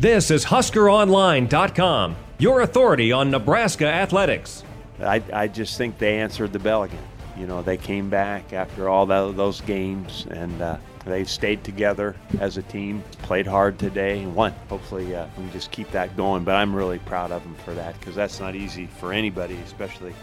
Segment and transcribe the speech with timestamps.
[0.00, 4.64] This is HuskerOnline.com, your authority on Nebraska athletics.
[4.98, 7.04] I, I just think they answered the bell again.
[7.36, 12.16] You know, they came back after all the, those games and uh, they stayed together
[12.38, 14.54] as a team, played hard today, and won.
[14.70, 16.44] Hopefully, uh, we can just keep that going.
[16.44, 20.14] But I'm really proud of them for that because that's not easy for anybody, especially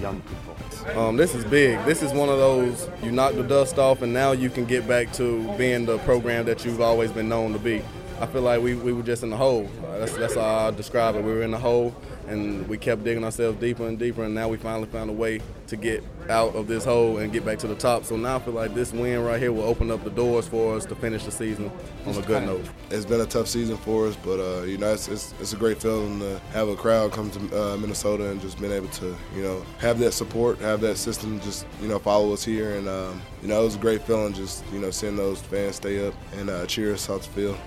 [0.00, 0.98] young people.
[0.98, 1.84] Um, this is big.
[1.84, 4.88] This is one of those you knock the dust off, and now you can get
[4.88, 7.82] back to being the program that you've always been known to be.
[8.20, 9.68] I feel like we, we were just in the hole.
[9.98, 11.22] That's, that's how I describe it.
[11.22, 11.94] We were in the hole,
[12.26, 15.40] and we kept digging ourselves deeper and deeper, and now we finally found a way
[15.68, 18.04] to get out of this hole and get back to the top.
[18.04, 20.74] So now I feel like this win right here will open up the doors for
[20.74, 21.70] us to finish the season
[22.06, 22.64] on a good note.
[22.90, 25.56] It's been a tough season for us, but uh, you know it's, it's, it's, a
[25.56, 29.16] great feeling to have a crowd come to uh, Minnesota and just being able to
[29.34, 32.88] you know have that support, have that system, just you know follow us here, and
[32.88, 36.06] um, you know it was a great feeling just you know seeing those fans stay
[36.06, 37.58] up and uh, cheer us out the field.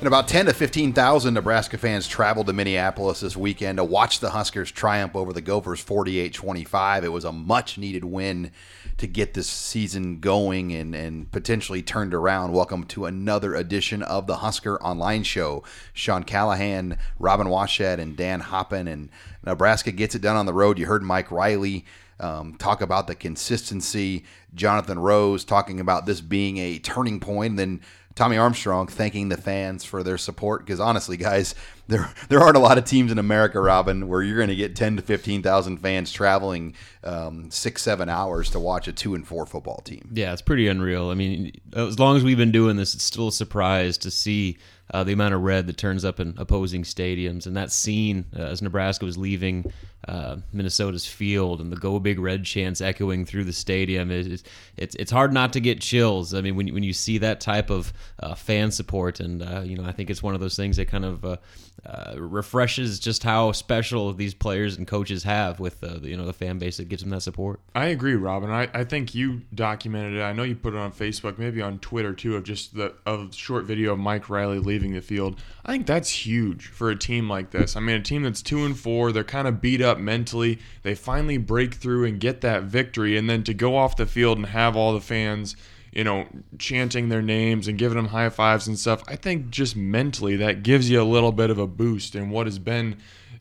[0.00, 4.30] And about 10 to 15,000 Nebraska fans traveled to Minneapolis this weekend to watch the
[4.30, 7.04] Huskers triumph over the Gophers 48 25.
[7.04, 8.50] It was a much needed win
[8.96, 12.54] to get this season going and, and potentially turned around.
[12.54, 15.64] Welcome to another edition of the Husker Online Show.
[15.92, 18.90] Sean Callahan, Robin Washut, and Dan Hoppen.
[18.90, 19.10] And
[19.44, 20.78] Nebraska gets it done on the road.
[20.78, 21.84] You heard Mike Riley.
[22.18, 24.24] Um, talk about the consistency.
[24.54, 27.50] Jonathan Rose talking about this being a turning point.
[27.50, 27.80] And then
[28.14, 31.54] Tommy Armstrong thanking the fans for their support because honestly, guys,
[31.86, 34.74] there there aren't a lot of teams in America, Robin, where you're going to get
[34.76, 39.26] ten to fifteen thousand fans traveling um, six seven hours to watch a two and
[39.26, 40.10] four football team.
[40.12, 41.10] Yeah, it's pretty unreal.
[41.10, 44.58] I mean, as long as we've been doing this, it's still a surprise to see
[44.92, 48.42] uh, the amount of red that turns up in opposing stadiums, and that scene uh,
[48.42, 49.72] as Nebraska was leaving
[50.08, 54.10] uh, Minnesota's field and the "Go Big Red" chants echoing through the stadium.
[54.10, 54.42] It,
[54.76, 56.34] it's it's hard not to get chills.
[56.34, 59.76] I mean, when when you see that type of uh, fan support, and uh, you
[59.76, 61.36] know, I think it's one of those things that kind of uh,
[61.84, 66.32] uh, refreshes just how special these players and coaches have with uh, you know the
[66.32, 67.60] fan base that gives them that support.
[67.74, 68.50] I agree, Robin.
[68.50, 70.22] I, I think you documented it.
[70.22, 73.34] I know you put it on Facebook, maybe on Twitter too, of just the of
[73.34, 75.40] short video of Mike Riley leaving the field.
[75.64, 77.76] I think that's huge for a team like this.
[77.76, 80.58] I mean, a team that's two and four, they're kind of beat up mentally.
[80.82, 84.38] They finally break through and get that victory, and then to go off the field
[84.38, 85.56] and have all the fans
[85.92, 86.26] you know,
[86.58, 89.02] chanting their names and giving them high fives and stuff.
[89.08, 92.46] I think just mentally that gives you a little bit of a boost in what
[92.46, 92.98] has been,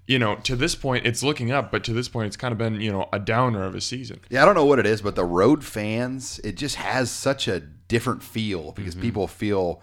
[0.08, 2.58] you know, to this point it's looking up, but to this point it's kind of
[2.58, 4.20] been, you know, a downer of a season.
[4.30, 7.48] Yeah, I don't know what it is, but the road fans, it just has such
[7.48, 9.04] a different feel because mm-hmm.
[9.04, 9.82] people feel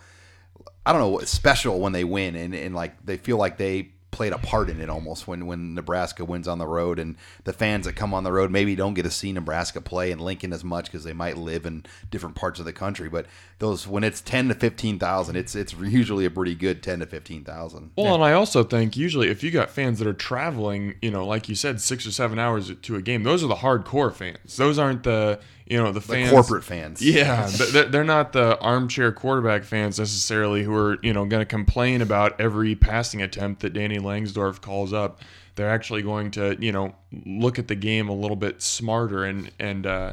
[0.85, 3.93] I don't know what special when they win and, and like they feel like they
[4.11, 7.53] played a part in it almost when when Nebraska wins on the road and the
[7.53, 10.53] fans that come on the road maybe don't get to see Nebraska play in Lincoln
[10.53, 13.27] as much because they might live in different parts of the country but
[13.59, 17.91] those when it's 10 to 15,000 it's it's usually a pretty good 10 to 15,000.
[17.97, 18.15] Well, yeah.
[18.15, 21.49] and I also think usually if you got fans that are traveling, you know, like
[21.49, 24.57] you said 6 or 7 hours to a game, those are the hardcore fans.
[24.57, 27.03] Those aren't the you know the fans, the corporate fans.
[27.03, 32.03] Yeah, they're not the armchair quarterback fans necessarily who are you know going to complain
[32.03, 35.21] about every passing attempt that Danny Langsdorf calls up.
[35.57, 36.95] They're actually going to you know
[37.25, 40.13] look at the game a little bit smarter and and uh,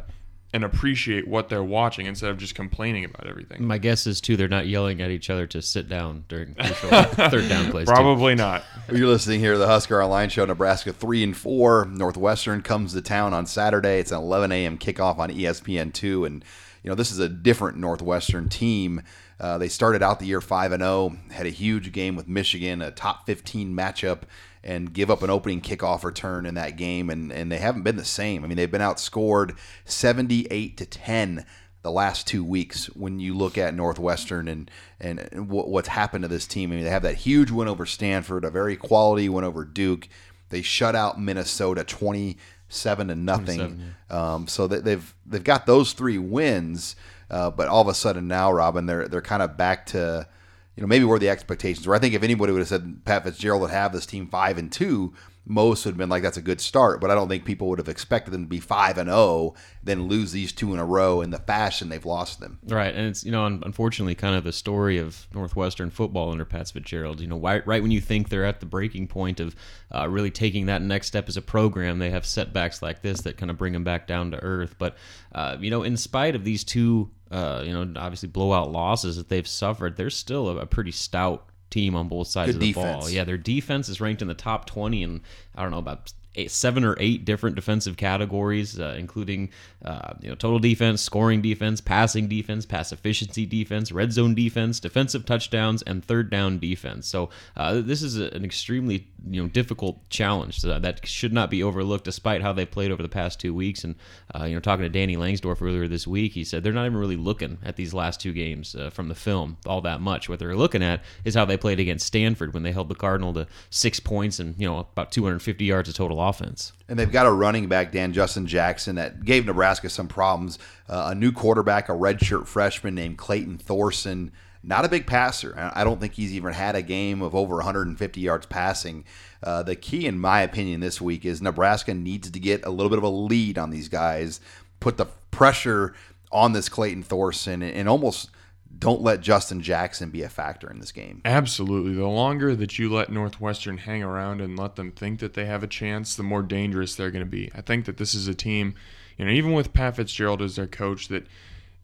[0.54, 3.66] and appreciate what they're watching instead of just complaining about everything.
[3.66, 7.50] My guess is too they're not yelling at each other to sit down during third
[7.50, 7.88] down plays.
[7.88, 8.38] Probably too.
[8.38, 8.64] not.
[8.92, 10.46] You're listening here to the Husker Online Show.
[10.46, 11.86] Nebraska three and four.
[11.86, 14.00] Northwestern comes to town on Saturday.
[14.00, 14.78] It's an 11 a.m.
[14.78, 16.46] kickoff on ESPN two, and
[16.84, 19.02] you know this is a different Northwestern team.
[19.44, 22.30] Uh, they started out the year five and zero, oh, had a huge game with
[22.30, 24.22] Michigan, a top 15 matchup
[24.64, 27.98] and give up an opening kickoff return in that game, and, and they haven't been
[27.98, 28.46] the same.
[28.46, 31.46] I mean, they've been outscored 78 to 10
[31.82, 36.48] the last two weeks when you look at Northwestern and and what's happened to this
[36.48, 36.72] team.
[36.72, 40.08] I mean, they have that huge win over Stanford, a very quality win over Duke.
[40.48, 43.94] They shut out Minnesota 27 to nothing.
[44.10, 44.34] Yeah.
[44.34, 46.96] Um, so they've they've got those three wins,
[47.34, 50.28] uh, but all of a sudden now, Robin, they're they're kind of back to
[50.76, 51.96] you know, maybe where the expectations were.
[51.96, 54.72] I think if anybody would have said Pat Fitzgerald would have this team five and
[54.72, 55.14] two,
[55.46, 57.80] most would have been like that's a good start, but I don't think people would
[57.80, 61.22] have expected them to be five and zero, then lose these two in a row
[61.22, 62.60] in the fashion they've lost them.
[62.66, 66.70] Right, and it's you know unfortunately kind of the story of Northwestern football under Pat
[66.70, 67.20] Fitzgerald.
[67.20, 69.56] You know, right, right when you think they're at the breaking point of
[69.94, 73.38] uh, really taking that next step as a program, they have setbacks like this that
[73.38, 74.76] kind of bring them back down to earth.
[74.78, 74.96] But
[75.34, 79.28] uh, you know, in spite of these two, uh, you know, obviously blowout losses that
[79.28, 82.68] they've suffered, they're still a, a pretty stout team on both sides Good of the
[82.74, 83.04] defense.
[83.06, 83.10] ball.
[83.10, 85.22] Yeah, their defense is ranked in the top 20 and
[85.56, 89.50] I don't know about eight, seven or eight different defensive categories, uh, including
[89.84, 94.80] uh, you know total defense, scoring defense, passing defense, pass efficiency defense, red zone defense,
[94.80, 97.08] defensive touchdowns, and third down defense.
[97.08, 101.64] So uh, this is a, an extremely you know difficult challenge that should not be
[101.64, 103.84] overlooked, despite how they played over the past two weeks.
[103.84, 103.96] And
[104.34, 106.98] uh, you know, talking to Danny Langsdorf earlier this week, he said they're not even
[106.98, 110.30] really looking at these last two games uh, from the film all that much.
[110.30, 113.34] What they're looking at is how they played against Stanford when they held the Cardinal
[113.34, 116.74] to six points and you know about 250 yards of total offense.
[116.88, 120.60] And they've got a running back, Dan Justin Jackson, that gave Nebraska some problems.
[120.88, 124.32] Uh, a new quarterback, a redshirt freshman named Clayton Thorson.
[124.64, 125.72] Not a big passer.
[125.76, 129.04] I don't think he's even had a game of over 150 yards passing.
[129.44, 132.90] Uh, the key, in my opinion, this week is Nebraska needs to get a little
[132.90, 134.40] bit of a lead on these guys,
[134.80, 135.94] put the pressure
[136.32, 138.30] on this Clayton Thorson, and, and almost
[138.78, 141.22] don't let Justin Jackson be a factor in this game.
[141.26, 141.94] Absolutely.
[141.94, 145.64] The longer that you let Northwestern hang around and let them think that they have
[145.64, 147.52] a chance, the more dangerous they're going to be.
[147.56, 148.76] I think that this is a team,
[149.18, 151.28] you know, even with Pat Fitzgerald as their coach, that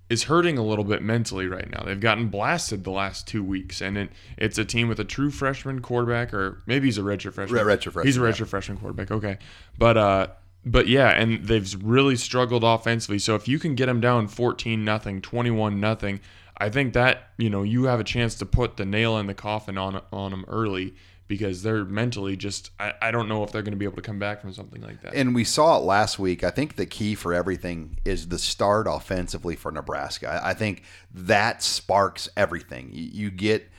[0.10, 1.84] is hurting a little bit mentally right now.
[1.84, 5.30] They've gotten blasted the last two weeks, and it, it's a team with a true
[5.30, 7.66] freshman quarterback, or maybe he's a redshirt freshman.
[7.66, 8.46] Re- redshirt freshman, He's a yeah.
[8.46, 9.12] freshman quarterback.
[9.12, 9.38] Okay,
[9.78, 10.28] but uh,
[10.66, 13.20] but yeah, and they've really struggled offensively.
[13.20, 16.20] So if you can get them down 14 nothing, 21 nothing,
[16.60, 19.34] I think that you know you have a chance to put the nail in the
[19.34, 20.96] coffin on on them early
[21.28, 22.72] because they're mentally just.
[22.80, 24.82] I, I don't know if they're going to be able to come back from something
[24.82, 25.14] like that.
[25.14, 26.44] And we saw it last week.
[26.44, 30.42] I think the key for everything is the start offensively for Nebraska.
[30.44, 30.84] I I think
[31.14, 32.90] that sparks everything.
[32.92, 33.70] You, you get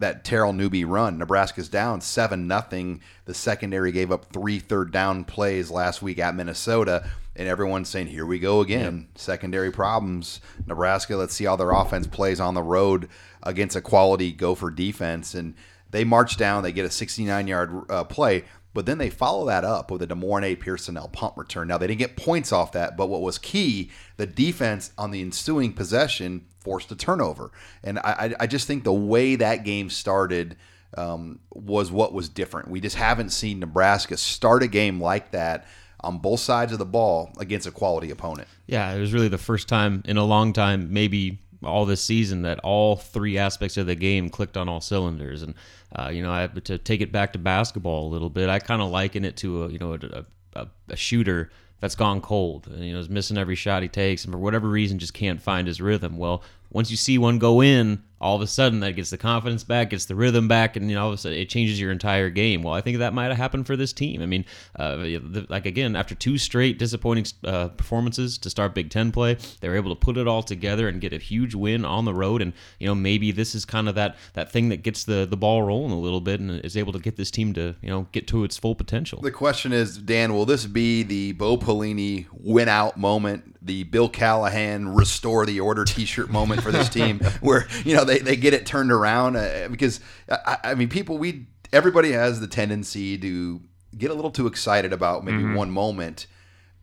[0.00, 1.18] that Terrell Newby run.
[1.18, 3.00] Nebraska's down seven nothing.
[3.26, 8.08] The secondary gave up three third down plays last week at Minnesota, and everyone's saying,
[8.08, 10.40] "Here we go again." Secondary problems.
[10.66, 11.16] Nebraska.
[11.16, 13.08] Let's see how their offense plays on the road
[13.42, 15.34] against a quality Gopher defense.
[15.34, 15.54] And
[15.90, 16.62] they march down.
[16.62, 18.44] They get a 69 yard uh, play.
[18.72, 21.68] But then they follow that up with a De'Mornay Pierson-El punt return.
[21.68, 25.20] Now they didn't get points off that, but what was key, the defense on the
[25.20, 27.52] ensuing possession forced a turnover.
[27.84, 30.56] And I, I- I just think the way that game started
[30.98, 32.66] um, was what was different.
[32.68, 35.66] We just haven't seen Nebraska start a game like that
[36.04, 38.48] on both sides of the ball against a quality opponent.
[38.66, 42.42] Yeah, it was really the first time in a long time, maybe all this season,
[42.42, 45.42] that all three aspects of the game clicked on all cylinders.
[45.42, 45.54] And
[45.96, 48.82] uh, you know, I, to take it back to basketball a little bit, I kind
[48.82, 50.24] of liken it to a you know a,
[50.54, 52.66] a, a shooter that's gone cold.
[52.66, 55.40] And, you know, is missing every shot he takes, and for whatever reason, just can't
[55.40, 56.16] find his rhythm.
[56.16, 59.64] Well, once you see one go in, all of a sudden that gets the confidence
[59.64, 61.92] back, gets the rhythm back, and you know, all of a sudden it changes your
[61.92, 62.62] entire game.
[62.62, 64.22] Well, I think that might have happened for this team.
[64.22, 68.88] I mean, uh, the- like again, after two straight disappointing uh, performances to start Big
[68.88, 71.84] Ten play, they were able to put it all together and get a huge win
[71.84, 72.40] on the road.
[72.40, 75.36] And you know, maybe this is kind of that that thing that gets the the
[75.36, 78.06] ball rolling a little bit and is able to get this team to you know
[78.12, 79.20] get to its full potential.
[79.20, 84.08] The question is, Dan, will this be the Bo Pelini win out moment, the Bill
[84.08, 88.54] Callahan restore the order T-shirt moment for this team, where you know they, they get
[88.54, 89.36] it turned around?
[89.36, 93.60] Uh, because I, I mean, people, we everybody has the tendency to
[93.96, 96.26] get a little too excited about maybe one moment,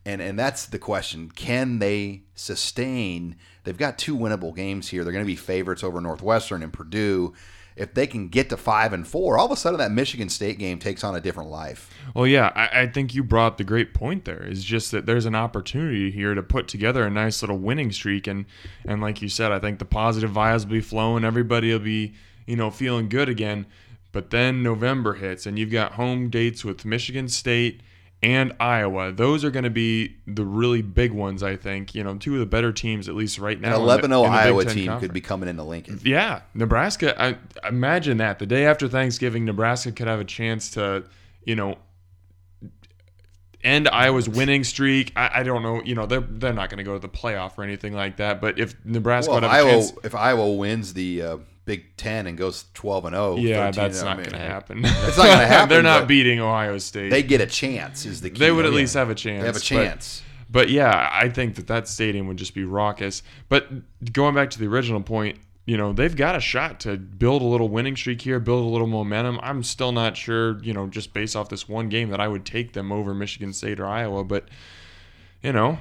[0.04, 3.36] and and that's the question: Can they sustain?
[3.64, 5.04] They've got two winnable games here.
[5.04, 7.32] They're going to be favorites over Northwestern and Purdue.
[7.76, 10.58] If they can get to five and four, all of a sudden that Michigan State
[10.58, 11.90] game takes on a different life.
[12.14, 14.42] Well, yeah, I, I think you brought up the great point there.
[14.42, 18.26] Is just that there's an opportunity here to put together a nice little winning streak,
[18.26, 18.46] and
[18.84, 21.24] and like you said, I think the positive vibes will be flowing.
[21.24, 22.14] Everybody will be
[22.46, 23.66] you know feeling good again.
[24.12, 27.80] But then November hits, and you've got home dates with Michigan State
[28.22, 29.10] and Iowa.
[29.12, 31.94] Those are going to be the really big ones, I think.
[31.94, 33.70] You know, two of the better teams, at least right now.
[33.76, 35.00] the- 11 0 in the Big Iowa team Conference.
[35.00, 35.98] could be coming into Lincoln.
[36.04, 37.20] Yeah, Nebraska.
[37.20, 37.36] I
[37.68, 41.04] imagine that the day after Thanksgiving, Nebraska could have a chance to,
[41.44, 41.78] you know,
[43.64, 45.12] end Iowa's winning streak.
[45.16, 45.82] I, I don't know.
[45.84, 48.40] You know, they're they're not going to go to the playoff or anything like that.
[48.40, 52.26] But if Nebraska Well, would if Iowa, chance, if Iowa wins the uh, Big Ten
[52.26, 54.84] and goes 12 and 0, yeah, 13, that's not mean, going to happen.
[54.84, 55.68] It's not going to happen.
[55.68, 57.10] they're not beating Ohio State.
[57.10, 58.04] They get a chance.
[58.04, 58.38] Is the key.
[58.40, 58.78] They would at Yeah.
[58.78, 59.42] least have a chance.
[59.42, 60.22] They have a but- chance.
[60.50, 63.22] But, yeah, I think that that stadium would just be raucous.
[63.48, 63.68] But
[64.12, 67.44] going back to the original point, you know, they've got a shot to build a
[67.46, 69.38] little winning streak here, build a little momentum.
[69.42, 72.44] I'm still not sure, you know, just based off this one game that I would
[72.44, 74.46] take them over Michigan State or Iowa, but
[75.42, 75.78] you know,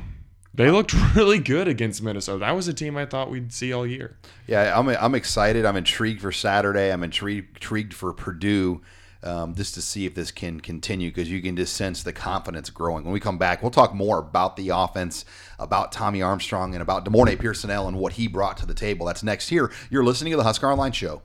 [0.53, 2.39] they looked really good against Minnesota.
[2.39, 4.17] That was a team I thought we'd see all year.
[4.47, 5.65] Yeah, I'm I'm excited.
[5.65, 6.91] I'm intrigued for Saturday.
[6.91, 8.81] I'm intrigued intrigued for Purdue.
[9.23, 12.71] Um, just to see if this can continue because you can just sense the confidence
[12.71, 13.03] growing.
[13.03, 15.25] When we come back, we'll talk more about the offense,
[15.59, 19.05] about Tommy Armstrong, and about De'Mornay Pierson-El and what he brought to the table.
[19.05, 19.71] That's next here.
[19.91, 21.21] You're listening to the Husker Online Show.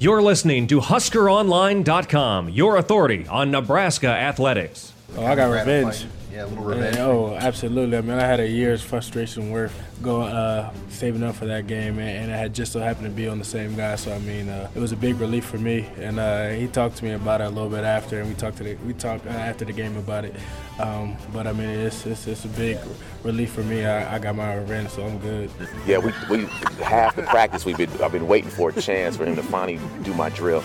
[0.00, 4.94] You're listening to HuskerOnline.com, your authority on Nebraska athletics.
[5.16, 6.06] Oh, I got revenge.
[6.32, 6.96] Yeah, a little And, revenge.
[6.98, 7.96] oh, absolutely.
[7.96, 11.98] I mean, I had a year's frustration worth going, uh, saving up for that game,
[11.98, 13.96] and, and I had just so happened to be on the same guy.
[13.96, 15.88] So I mean, uh, it was a big relief for me.
[15.98, 18.58] And uh, he talked to me about it a little bit after, and we talked
[18.58, 20.34] to the, we talked uh, after the game about it.
[20.78, 22.78] Um, but I mean, it's, it's it's a big
[23.24, 23.84] relief for me.
[23.84, 25.50] I, I got my revenge, so I'm good.
[25.86, 26.46] Yeah, we, we
[26.82, 29.80] half the practice we've been I've been waiting for a chance for him to finally
[30.02, 30.62] do my drill.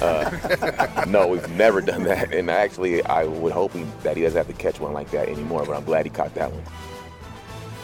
[0.00, 4.46] Uh, no, we've never done that, and actually I would hoping that he doesn't have
[4.46, 5.64] to catch one like that anymore.
[5.66, 6.62] But I'm glad he caught that one.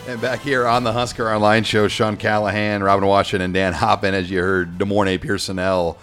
[0.04, 4.14] And back here on the Husker Online Show, Sean Callahan, Robin Washington, and Dan Hoppen,
[4.14, 5.96] as you heard, De'Mornay Pierson-El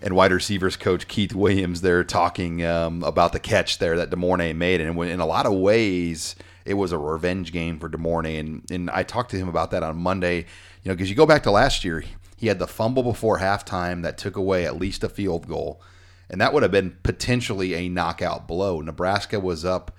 [0.00, 4.54] and wide receivers coach Keith Williams there talking um, about the catch there that De'Mornay
[4.54, 4.80] made.
[4.80, 8.38] And in a lot of ways, it was a revenge game for De'Mornay.
[8.38, 11.26] And, and I talked to him about that on Monday, you know, because you go
[11.26, 12.04] back to last year,
[12.36, 15.82] he had the fumble before halftime that took away at least a field goal.
[16.30, 18.80] And that would have been potentially a knockout blow.
[18.80, 19.90] Nebraska was up,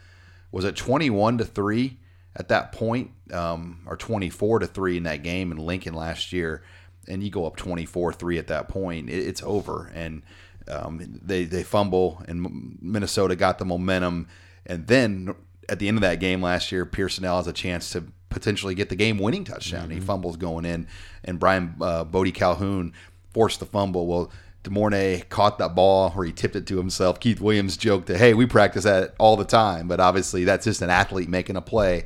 [0.50, 1.98] was it 21 to 3
[2.36, 6.64] at that point, um, or 24 to 3 in that game in Lincoln last year?
[7.08, 9.92] and you go up 24-3 at that point, it, it's over.
[9.94, 10.24] And
[10.68, 14.28] um, they they fumble, and Minnesota got the momentum.
[14.66, 15.36] And then
[15.68, 18.90] at the end of that game last year, Pierson-El has a chance to potentially get
[18.90, 19.90] the game-winning touchdown.
[19.90, 20.88] He fumbles going in,
[21.24, 22.94] and Briean uh, Boddy-Calhoun
[23.34, 24.08] forced the fumble.
[24.08, 24.32] Well.
[24.64, 27.20] De'Mornay caught that ball where he tipped it to himself.
[27.20, 30.82] Keith Williams joked that, hey, we practice that all the time, but obviously that's just
[30.82, 32.06] an athlete making a play.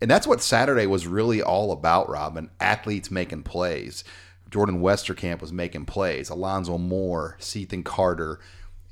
[0.00, 2.50] And that's what Saturday was really all about, Robin.
[2.60, 4.04] Athletes making plays.
[4.50, 8.38] Jordan Westerkamp was making plays, Alonzo Moore, Cethan Carter.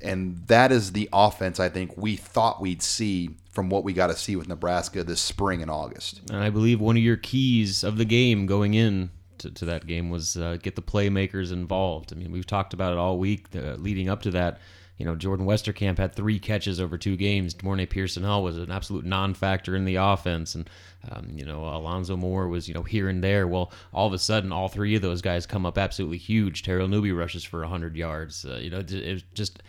[0.01, 4.07] And that is the offense I think we thought we'd see from what we got
[4.07, 6.21] to see with Nebraska this spring and August.
[6.29, 9.11] And I believe one of your keys of the game going in
[9.43, 12.11] to, to that game was uh, get the playmakers involved.
[12.11, 14.59] I mean, we've talked about it all week uh, leading up to that.
[14.97, 17.55] You know, Jordan Westerkamp had three catches over two games.
[17.63, 20.69] Mornay Pierson-El was an absolute non-factor in the offense, and
[21.09, 23.47] um, you know Alonzo Moore was you know here and there.
[23.47, 26.61] Well, all of a sudden, all three of those guys come up absolutely huge.
[26.61, 28.45] Terrell Newby rushes for 100 yards.
[28.45, 29.63] Uh, you know, it was just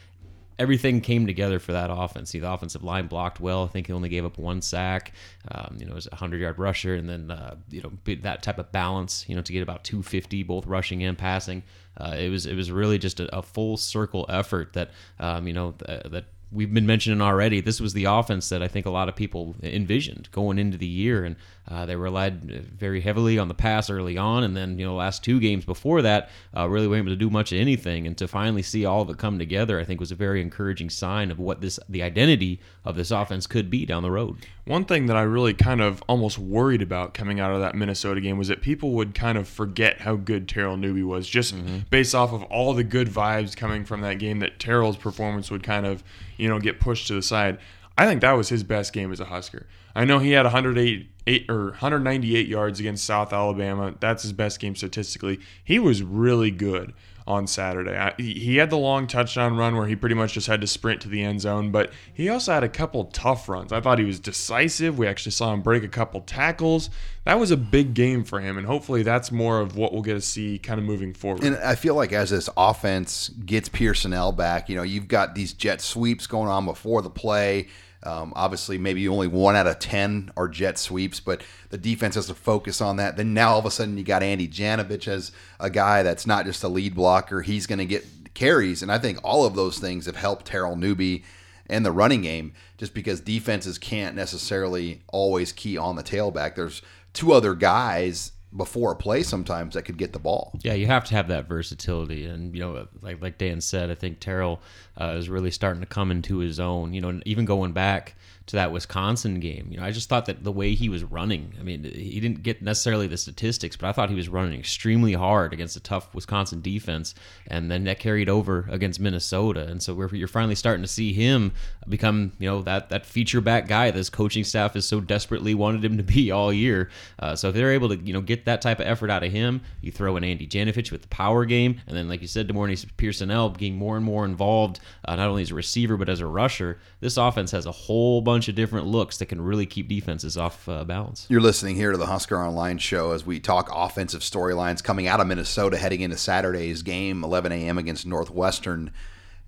[0.58, 2.30] everything came together for that offense.
[2.30, 3.64] See, the offensive line blocked well.
[3.64, 5.12] I think he only gave up one sack.
[5.50, 7.92] Um, you know, it was a hundred yard rusher, and then uh, you know
[8.22, 9.24] that type of balance.
[9.28, 11.62] You know, to get about 250 both rushing and passing.
[11.96, 15.52] Uh, it was it was really just a, a full circle effort that um, you
[15.52, 17.60] know th- that we've been mentioning already.
[17.60, 20.86] This was the offense that I think a lot of people envisioned going into the
[20.86, 21.36] year, and
[21.68, 25.24] uh, they relied very heavily on the pass early on, and then you know last
[25.24, 28.06] two games before that uh, really weren't able to do much of anything.
[28.06, 30.90] And to finally see all of it come together, I think was a very encouraging
[30.90, 34.46] sign of what this the identity of this offense could be down the road.
[34.66, 38.20] One thing that I really kind of almost worried about coming out of that Minnesota
[38.20, 41.80] game was that people would kind of forget how good Terrell Newby was, just mm-hmm.
[41.90, 44.38] based off of all the good vibes coming from that game.
[44.38, 46.02] That Terrell's performance would kind of,
[46.38, 47.58] you know, get pushed to the side.
[47.98, 49.66] I think that was his best game as a Husker.
[49.94, 53.94] I know he had 108 eight, or 198 yards against South Alabama.
[54.00, 55.40] That's his best game statistically.
[55.62, 56.92] He was really good
[57.26, 57.96] on Saturday.
[57.96, 61.00] I, he had the long touchdown run where he pretty much just had to sprint
[61.02, 63.72] to the end zone, but he also had a couple tough runs.
[63.72, 64.98] I thought he was decisive.
[64.98, 66.90] We actually saw him break a couple tackles.
[67.24, 70.14] That was a big game for him, and hopefully that's more of what we'll get
[70.14, 71.42] to see kind of moving forward.
[71.44, 75.54] And I feel like as this offense gets Pierson-El back, you know, you've got these
[75.54, 77.68] jet sweeps going on before the play.
[78.06, 82.26] Um, obviously, maybe only one out of 10 are jet sweeps, but the defense has
[82.26, 83.16] to focus on that.
[83.16, 86.44] Then now all of a sudden you got Andy Janovich as a guy that's not
[86.44, 87.42] just a lead blocker.
[87.42, 88.82] He's going to get carries.
[88.82, 91.24] And I think all of those things have helped Terrell Newby
[91.66, 96.56] and the running game just because defenses can't necessarily always key on the tailback.
[96.56, 96.82] There's
[97.12, 100.52] two other guys before a play sometimes that could get the ball.
[100.62, 103.94] Yeah, you have to have that versatility, and you know, like like Dan said, I
[103.94, 104.60] think Terrell
[105.00, 106.92] uh, is really starting to come into his own.
[106.92, 109.68] You know, even going back to that Wisconsin game.
[109.70, 112.42] You know, I just thought that the way he was running, I mean, he didn't
[112.42, 116.14] get necessarily the statistics, but I thought he was running extremely hard against a tough
[116.14, 117.14] Wisconsin defense,
[117.46, 119.66] and then that carried over against Minnesota.
[119.66, 121.52] And so you're finally starting to see him
[121.88, 125.84] become, you know, that that feature back guy this coaching staff has so desperately wanted
[125.84, 126.90] him to be all year.
[127.18, 129.32] Uh, so if they're able to, you know, get that type of effort out of
[129.32, 132.46] him, you throw in Andy Janovich with the power game, and then like you said,
[132.48, 136.20] De'Mornay Pierson-El getting more and more involved, uh, not only as a receiver but as
[136.20, 136.78] a rusher.
[137.00, 140.68] This offense has a whole bunch of different looks that can really keep defenses off
[140.68, 141.26] uh, balance.
[141.28, 145.20] You're listening here to the Husker Online show as we talk offensive storylines coming out
[145.20, 147.78] of Minnesota heading into Saturday's game, 11 a.m.
[147.78, 148.90] against Northwestern.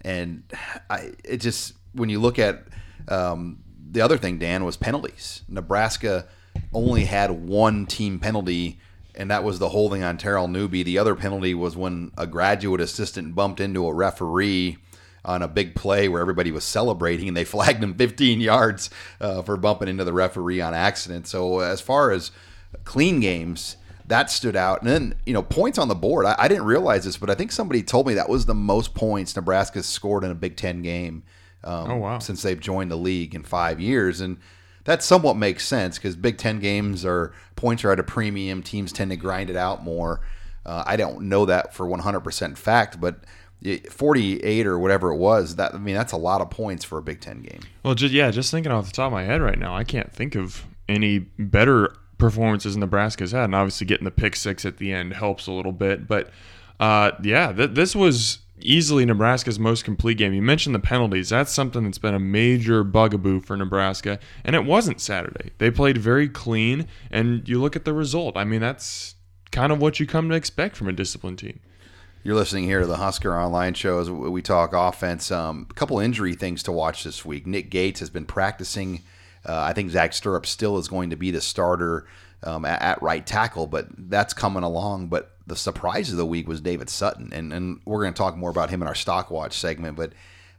[0.02, 0.44] And
[0.88, 2.64] I, it just, when you look at
[3.08, 3.58] um,
[3.90, 5.42] the other thing, Dan, was penalties.
[5.48, 6.26] Nebraska
[6.72, 8.78] only had one team penalty,
[9.14, 10.82] and that was the holding on Terrell Newby.
[10.82, 14.78] The other penalty was when a graduate assistant bumped into a referee
[15.26, 18.88] on a big play where everybody was celebrating and they flagged him 15 yards
[19.20, 21.26] uh, for bumping into the referee on accident.
[21.26, 22.30] So as far as
[22.84, 24.82] clean games, that stood out.
[24.82, 26.26] And then, you know, points on the board.
[26.26, 28.94] I, I, didn't realize this, but I think somebody told me that was the most
[28.94, 31.24] points Nebraska scored in a Big Ten game
[31.64, 32.18] um, oh, wow.
[32.20, 34.20] since they've joined the league in five years.
[34.20, 34.38] And
[34.84, 38.62] that somewhat makes sense because Big Ten games are points are at a premium.
[38.62, 40.20] Teams tend to grind it out more.
[40.64, 43.20] Uh, I don't know that for 100% fact, but
[43.90, 47.02] 48 or whatever it was that i mean that's a lot of points for a
[47.02, 47.60] big 10 game.
[47.82, 50.12] Well just yeah just thinking off the top of my head right now i can't
[50.12, 54.92] think of any better performances nebraska's had and obviously getting the pick six at the
[54.92, 56.30] end helps a little bit but
[56.78, 60.32] uh, yeah th- this was easily nebraska's most complete game.
[60.32, 61.28] You mentioned the penalties.
[61.28, 65.50] That's something that's been a major bugaboo for nebraska and it wasn't saturday.
[65.58, 68.36] They played very clean and you look at the result.
[68.36, 69.14] I mean that's
[69.50, 71.60] kind of what you come to expect from a disciplined team
[72.26, 75.30] you're listening here to the Husker Online Show as we talk offense.
[75.30, 77.46] Um, a couple injury things to watch this week.
[77.46, 79.04] Nick Gates has been practicing.
[79.48, 82.04] Uh, I think Zach Sterup still is going to be the starter
[82.42, 85.06] um, at, at, right tackle, but that's coming along.
[85.06, 88.36] But the surprise of the week was David Sutton, and, and we're going to talk
[88.36, 89.96] more about him in our stock watch segment.
[89.96, 90.12] But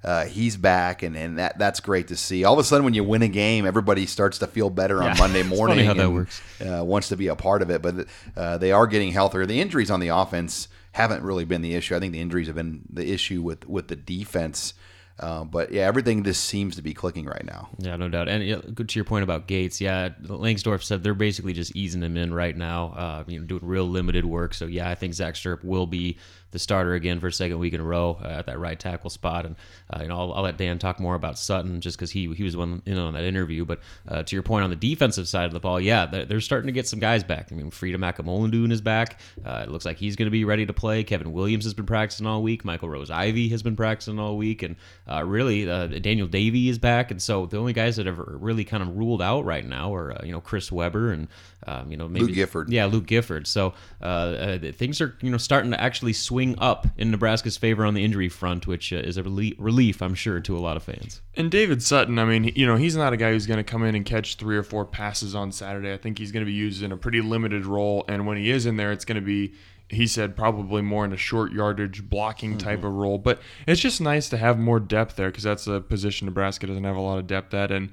[0.06, 2.46] uh, he's back, and, and that that's great to see.
[2.46, 5.10] All of a sudden, when you win a game, everybody starts to feel better on
[5.10, 5.86] yeah, Monday morning.
[5.86, 6.42] how that works.
[6.62, 8.08] Uh, wants to be a part of it, but
[8.38, 9.46] uh, they are getting healthier.
[9.46, 11.96] The injuries on the offense haven't really been the issue.
[11.96, 14.74] I think the injuries have been the issue with with the defense.
[15.20, 17.70] Uh, but yeah, everything just seems to be clicking right now.
[17.80, 18.28] Yeah, no doubt.
[18.28, 22.18] And yeah, to your point about Gates, yeah, Langsdorf said they're basically just easing him
[22.18, 24.54] in right now, uh, you know, doing real limited work.
[24.54, 26.18] So yeah, I think Zach Sterup will be
[26.52, 29.10] the starter again for a second week in a row uh, at that right tackle
[29.10, 29.46] spot.
[29.46, 29.56] And
[29.92, 32.44] uh, you know, I'll, I'll, let Dan talk more about Sutton just because he he
[32.44, 33.66] was one in on that interview.
[33.66, 36.42] But uh, to your point on the defensive side of the ball, yeah, they're, they're
[36.42, 37.50] starting to get some guys back.
[37.52, 39.20] I mean, Freedom Akinmoladun is back.
[39.46, 41.04] Uh, it looks like he's going to be ready to play.
[41.04, 42.64] Kevin Williams has been practicing all week.
[42.64, 44.76] Michael Rose Ivy has been practicing all week, and
[45.10, 47.12] uh, really uh, Daniel Davie is back.
[47.12, 50.18] And so the only guys that have really kind of ruled out right now are
[50.24, 51.28] you know Chris Weber and
[51.66, 52.70] um, you know maybe Luke Gifford.
[52.72, 53.48] Yeah, Luke Gifford.
[53.48, 58.06] So things are you know starting to actually swing up in Nebraska's favor on the
[58.06, 61.20] injury front, which uh, is a relief, I'm sure, to a lot of fans.
[61.34, 63.84] And David Sutton, I mean, you know, he's not a guy who's going to come
[63.84, 65.92] in and catch three or four passes on Saturday.
[65.92, 68.52] I think he's going to be used in a pretty limited role, and when he
[68.52, 69.56] is in there, it's going to be
[69.90, 72.88] he said probably more in a short yardage blocking type mm-hmm.
[72.88, 73.18] of role.
[73.18, 76.84] But it's just nice to have more depth there because that's a position Nebraska doesn't
[76.84, 77.72] have a lot of depth at.
[77.72, 77.90] And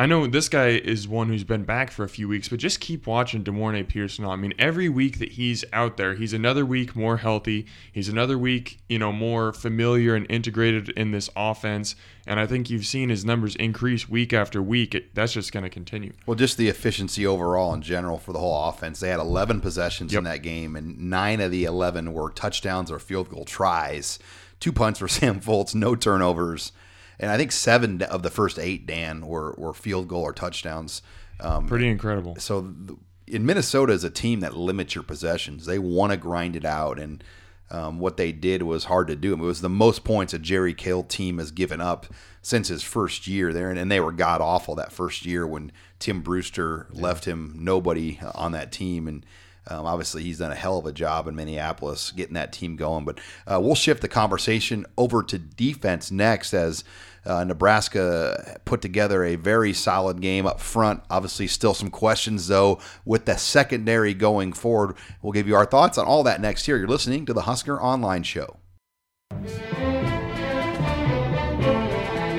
[0.00, 2.80] I know this guy is one who's been back for a few weeks, but just
[2.80, 4.24] keep watching De'Mornay Pierson.
[4.24, 7.66] I mean, every week that he's out there, he's another week more healthy.
[7.92, 11.96] He's another week, you know, more familiar and integrated in this offense.
[12.26, 14.94] And I think you've seen his numbers increase week after week.
[14.94, 16.14] It, that's just going to continue.
[16.24, 19.00] Well, just the efficiency overall in general for the whole offense.
[19.00, 20.20] They had 11 possessions yep.
[20.20, 24.18] in that game, and nine of the 11 were touchdowns or field goal tries.
[24.60, 26.72] Two punts for Sam Foltz, no turnovers
[27.20, 31.02] and I think seven of the first eight Dan were were field goal or touchdowns.
[31.38, 32.36] Um, Pretty incredible.
[32.36, 32.96] So the,
[33.28, 35.66] in Minnesota is a team that limits your possessions.
[35.66, 37.22] They want to grind it out, and
[37.70, 39.34] um, what they did was hard to do.
[39.34, 42.06] It was the most points a Jerry Kill team has given up
[42.42, 45.70] since his first year there, and, and they were god awful that first year when
[45.98, 47.02] Tim Brewster yeah.
[47.02, 49.24] left him nobody on that team, and
[49.66, 53.04] um, obviously, he's done a hell of a job in Minneapolis getting that team going.
[53.04, 56.84] But uh, we'll shift the conversation over to defense next as
[57.24, 61.02] uh, Nebraska put together a very solid game up front.
[61.10, 64.96] Obviously, still some questions, though, with the secondary going forward.
[65.22, 66.78] We'll give you our thoughts on all that next year.
[66.78, 68.56] You're listening to the Husker Online Show.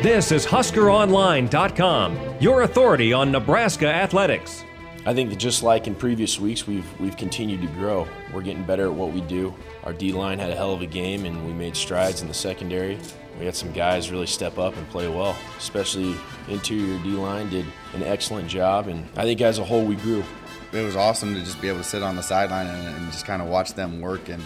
[0.01, 4.65] This is HuskerOnline.com, your authority on Nebraska athletics.
[5.03, 8.07] I think that just like in previous weeks, we've we've continued to grow.
[8.31, 9.53] We're getting better at what we do.
[9.83, 12.35] Our D line had a hell of a game, and we made strides in the
[12.35, 12.99] secondary.
[13.39, 16.15] We had some guys really step up and play well, especially
[16.49, 20.23] interior D line did an excellent job, and I think as a whole we grew.
[20.71, 23.25] It was awesome to just be able to sit on the sideline and, and just
[23.25, 24.41] kind of watch them work and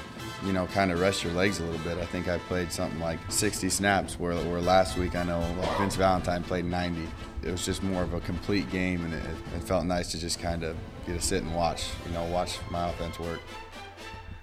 [0.46, 1.98] you know, kind of rest your legs a little bit.
[1.98, 5.42] I think I played something like 60 snaps, where, where last week I know
[5.78, 7.08] Vince Valentine played 90.
[7.44, 9.24] It was just more of a complete game, and it,
[9.56, 10.76] it felt nice to just kind of
[11.08, 13.40] get to sit and watch, you know, watch my offense work.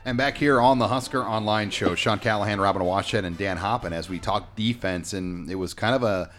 [0.04, 3.92] And back here on the Husker Online Show, Sean Callahan, Robin Washut, and Dan Hoppen
[3.92, 5.12] as we talk defense.
[5.12, 6.30] And it was kind of a,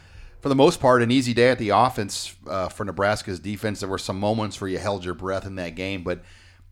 [0.41, 3.79] for the most part, an easy day at the offense uh, for Nebraska's defense.
[3.79, 6.19] There were some moments where you held your breath in that game, but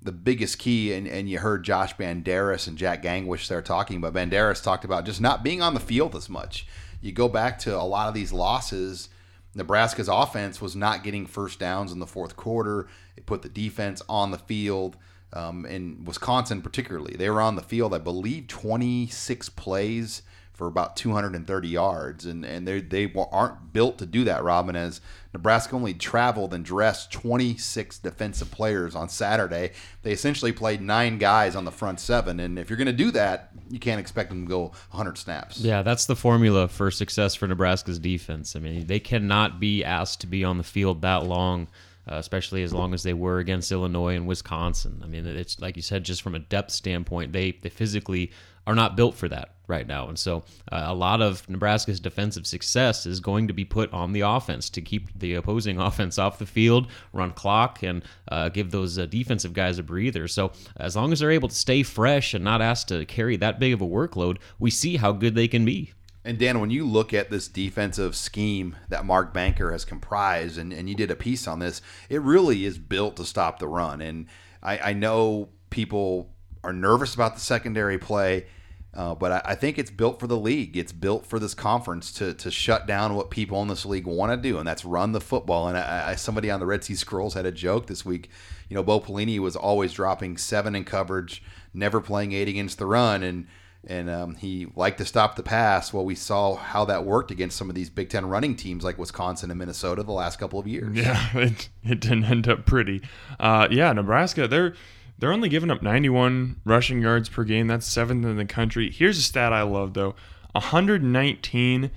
[0.02, 4.14] the biggest key, and, and you heard Josh Banderas and Jack Gangwish there talking, but
[4.14, 6.66] Banderas talked about just not being on the field as much.
[7.02, 9.10] You go back to a lot of these losses.
[9.54, 12.88] Nebraska's offense was not getting first downs in the fourth quarter.
[13.16, 14.98] It put the defense on the field
[15.34, 17.16] um, in Wisconsin, particularly.
[17.16, 22.68] They were on the field, I believe, 26 plays for about 230 yards, and and
[22.68, 24.44] they they aren't built to do that.
[24.44, 25.02] Robin, as
[25.34, 29.72] Nebraska only traveled and dressed 26 defensive players on Saturday,
[30.04, 33.12] they essentially played nine guys on the front seven, and if you're going to do
[33.12, 34.62] that, you can't expect them to go
[34.92, 35.60] 100 snaps.
[35.60, 38.56] Yeah, that's the formula for success for Nebraska's defense.
[38.56, 41.68] I mean, they cannot be asked to be on the field that long
[42.10, 45.02] uh, especially as long as they were against Illinois and Wisconsin.
[45.04, 48.32] I mean, it's like you said, just from a depth standpoint, they they physically
[48.68, 52.46] are not built for that right now, and so uh, a lot of Nebraska's defensive
[52.46, 56.40] success is going to be put on the offense to keep the opposing offense off
[56.40, 60.28] the field, run clock, and uh, give those uh, defensive guys a breather.
[60.28, 63.60] So as long as they're able to stay fresh and not asked to carry that
[63.60, 65.94] big of a workload, we see how good they can be.
[66.24, 70.72] And Dan, when you look at this defensive scheme that Mark Banker has comprised, and,
[70.72, 74.02] and you did a piece on this, it really is built to stop the run.
[74.02, 74.28] And
[74.62, 76.31] I, I know people
[76.64, 78.46] are nervous about the secondary play,
[78.94, 80.76] uh, but I, I, think it's built for the league.
[80.76, 84.32] It's built for this conference to, to shut down what people in this league want
[84.32, 85.68] to do, and that's run the football.
[85.68, 88.30] And I, I, somebody on the Red Sea Scrolls had a joke this week.
[88.70, 91.42] You know, Bo Pelini was always dropping seven in coverage,
[91.74, 93.48] never playing eight against the run, and–
[93.88, 95.92] and um, he liked to stop the pass.
[95.92, 98.98] Well, we saw how that worked against some of these Big Ten running teams like
[98.98, 100.96] Wisconsin and Minnesota the last couple of years.
[100.96, 103.02] Yeah, it, it didn't end up pretty.
[103.40, 104.76] Uh, yeah, Nebraska, they're
[105.22, 107.68] they're only giving up 91 rushing yards per game.
[107.68, 108.90] That's seventh in the country.
[108.92, 110.16] Here's a stat I love though:
[110.52, 111.92] 119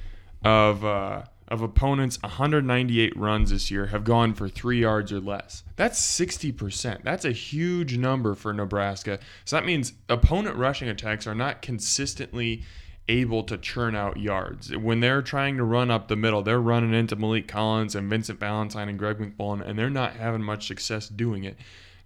[0.44, 5.62] of uh, of opponents' 198 runs this year have gone for three yards or less.
[5.76, 7.02] That's 60%.
[7.02, 9.18] That's a huge number for Nebraska.
[9.44, 12.62] So that means opponent rushing attacks are not consistently
[13.08, 14.74] able to churn out yards.
[14.74, 18.40] When they're trying to run up the middle, they're running into Malik Collins and Vincent
[18.40, 21.56] Valentine and Greg McMullen, and they're not having much success doing it.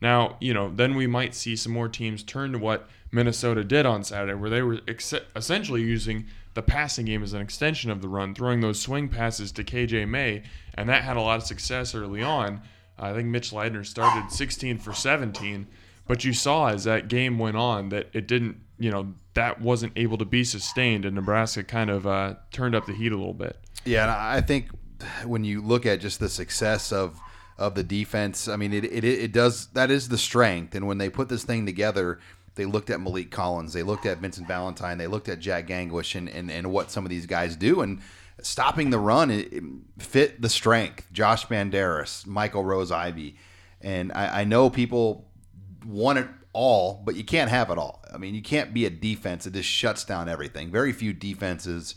[0.00, 3.86] Now, you know, then we might see some more teams turn to what Minnesota did
[3.86, 8.02] on Saturday, where they were ex- essentially using the passing game as an extension of
[8.02, 10.42] the run, throwing those swing passes to KJ Maye,
[10.74, 12.60] and that had a lot of success early on.
[12.98, 15.66] I think Mitch Leidner started 16 for 17,
[16.06, 19.92] but you saw as that game went on that it didn't, you know, that wasn't
[19.96, 23.34] able to be sustained, and Nebraska kind of uh, turned up the heat a little
[23.34, 23.56] bit.
[23.84, 24.70] Yeah, and I think
[25.24, 27.20] when you look at just the success of
[27.58, 30.98] of the defense, I mean, it, it, it does that is the strength, and when
[30.98, 32.18] they put this thing together
[32.58, 36.16] they looked at Malik Collins, they looked at Vincent Valentine, they looked at Jack Gangwish
[36.16, 37.80] and, and, and what some of these guys do.
[37.80, 38.00] And
[38.42, 39.62] stopping the run it, it
[39.98, 41.06] fit the strength.
[41.12, 43.36] Josh Banderas, Michael Rose Ivy.
[43.80, 45.30] And I, I know people
[45.86, 48.04] want it all, but you can't have it all.
[48.12, 50.72] I mean, you can't be a defense that just shuts down everything.
[50.72, 51.94] Very few defenses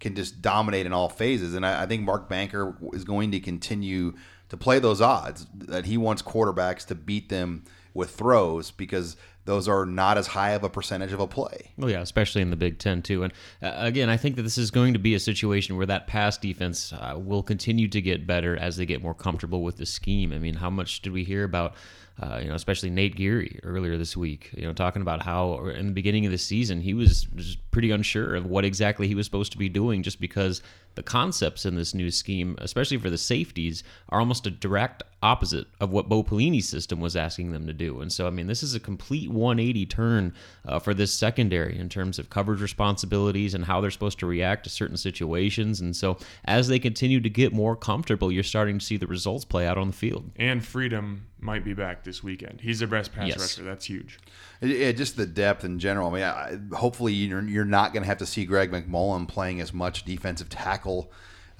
[0.00, 1.54] can just dominate in all phases.
[1.54, 4.14] And I, I think Mark Banker is going to continue
[4.50, 9.16] to play those odds that he wants quarterbacks to beat them with throws because–
[9.50, 11.72] those are not as high of a percentage of a play.
[11.76, 13.24] Well, yeah, especially in the Big Ten too.
[13.24, 13.32] And
[13.62, 16.36] uh, again, I think that this is going to be a situation where that pass
[16.36, 20.32] defense uh, will continue to get better as they get more comfortable with the scheme.
[20.32, 21.74] I mean, how much did we hear about?
[22.20, 25.86] Uh, you know, especially Nate Gerry earlier this week, you know, talking about how in
[25.86, 29.24] the beginning of the season he was just pretty unsure of what exactly he was
[29.24, 30.62] supposed to be doing just because
[30.96, 35.66] the concepts in this new scheme, especially for the safeties, are almost a direct opposite
[35.80, 38.00] of what Bo Pelini's system was asking them to do.
[38.00, 40.34] And so, I mean, this is a complete 180 turn
[40.66, 44.64] uh, for this secondary in terms of coverage responsibilities and how they're supposed to react
[44.64, 45.80] to certain situations.
[45.80, 49.44] And so, as they continue to get more comfortable, you're starting to see the results
[49.44, 50.30] play out on the field.
[50.36, 52.60] And Freedom might be back this weekend.
[52.60, 53.38] He's their best pass yes.
[53.38, 53.62] rusher.
[53.62, 54.18] That's huge.
[54.60, 56.08] Yeah, just the depth in general.
[56.08, 59.60] I mean, I, hopefully you're, you're not going to have to see Greg McMullen playing
[59.60, 61.10] as much defensive tackle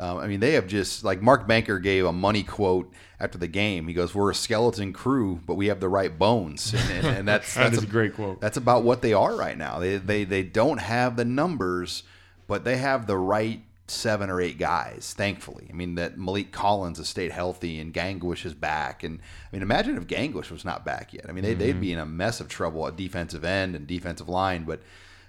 [0.01, 2.91] Um, I mean, they have just like Mark Banker gave a money quote
[3.21, 3.87] after the game.
[3.87, 7.29] He goes, "We're a skeleton crew, but we have the right bones," and, and, and
[7.29, 8.41] that's That that's is a great quote.
[8.41, 9.79] That's about what they are right now.
[9.79, 12.03] They they they don't have the numbers,
[12.47, 15.15] but they have the right seven or eight guys.
[15.17, 19.03] Thankfully, I mean that Malik Collins has stayed healthy and Gangwish is back.
[19.03, 21.27] And I mean, imagine if Gangwish was not back yet.
[21.29, 24.29] I mean, they, they'd be in a mess of trouble at defensive end and defensive
[24.29, 24.65] line.
[24.65, 24.81] But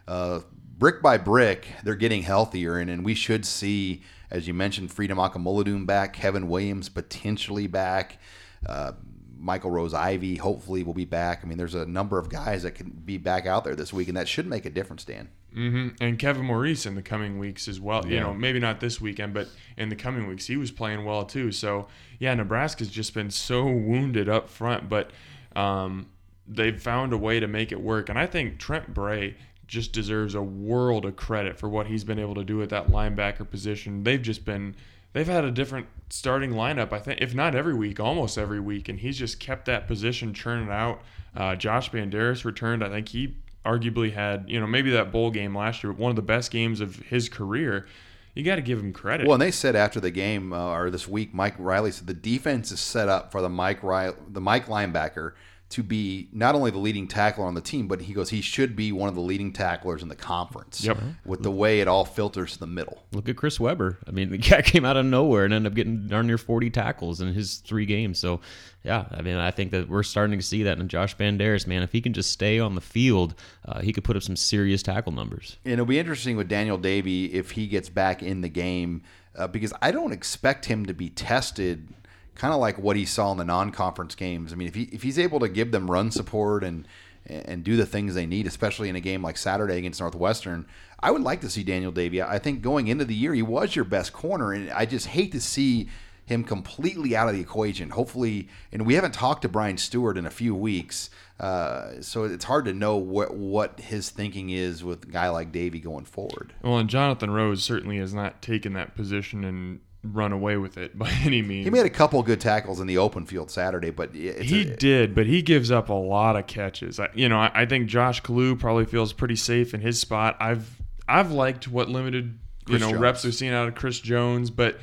[0.07, 0.41] uh,
[0.77, 5.17] brick by brick, they're getting healthier, and, and we should see, as you mentioned, Freedom
[5.17, 8.17] Akinmoladun back, Kevin Williams potentially back.
[8.65, 8.93] Uh,
[9.41, 11.41] Michael Rose Ivy hopefully will be back.
[11.43, 14.07] I mean, there's a number of guys that can be back out there this week,
[14.07, 15.29] and that should make a difference, Dan.
[15.53, 18.05] hmm And Kevin Maurice in the coming weeks as well.
[18.05, 21.25] You know, maybe not this weekend, but in the coming weeks, he was playing well
[21.25, 21.51] too.
[21.51, 21.87] So
[22.19, 25.11] yeah, Nebraska's just been so wounded up front, but
[25.55, 26.07] um,
[26.47, 28.09] they've found a way to make it work.
[28.09, 29.35] And I think Trent Bray
[29.67, 32.89] just deserves a world of credit for what he's been able to do at that
[32.89, 34.03] linebacker position.
[34.03, 34.75] They've just been
[35.13, 38.89] they've had a different starting lineup, I think, if not every week, almost every week,
[38.89, 41.01] and he's just kept that position churning out.
[41.35, 42.83] Uh, Josh Banderas returned.
[42.83, 46.15] I think he arguably had, you know, maybe that bowl game last year, one of
[46.15, 47.87] the best games of his career.
[48.33, 49.27] You got to give him credit.
[49.27, 52.13] Well, and they said after the game uh, or this week, Mike Riley said the
[52.13, 55.33] defense is set up for the Mike Riley, the Mike linebacker
[55.71, 58.75] to be not only the leading tackler on the team, but he goes he should
[58.75, 60.83] be one of the leading tacklers in the conference.
[60.83, 60.97] Yep.
[61.25, 63.03] With the way it all filters to the middle.
[63.11, 63.99] Look at Chris Weber.
[64.07, 66.69] I mean, the guy came out of nowhere and ended up getting darn near 40
[66.69, 68.19] tackles in his three games.
[68.19, 68.41] So,
[68.83, 71.83] yeah, I mean, I think that we're starting to see that in Josh Banderas, man.
[71.83, 74.83] If he can just stay on the field, uh, he could put up some serious
[74.83, 75.57] tackle numbers.
[75.63, 79.03] And it'll be interesting with Daniel Davie if he gets back in the game
[79.35, 81.87] uh, because I don't expect him to be tested
[82.35, 84.53] kind of like what he saw in the non-conference games.
[84.53, 86.87] I mean, if he if he's able to give them run support and
[87.25, 90.65] and do the things they need, especially in a game like Saturday against Northwestern,
[90.99, 92.21] I would like to see Daniel Davie.
[92.21, 95.31] I think going into the year, he was your best corner, and I just hate
[95.33, 95.89] to see
[96.25, 97.91] him completely out of the equation.
[97.91, 102.45] Hopefully, and we haven't talked to Brian Stewart in a few weeks, uh, so it's
[102.45, 106.53] hard to know what what his thinking is with a guy like Davie going forward.
[106.63, 110.97] Well, and Jonathan Rose certainly has not taken that position and run away with it
[110.97, 111.65] by any means.
[111.65, 114.75] He made a couple good tackles in the open field Saturday, but it's he a,
[114.75, 116.99] did, but he gives up a lot of catches.
[116.99, 120.37] I, you know, I, I think Josh Kalu probably feels pretty safe in his spot.
[120.39, 123.01] I've I've liked what limited you Chris know Jones.
[123.01, 124.79] reps we've seen out of Chris Jones, but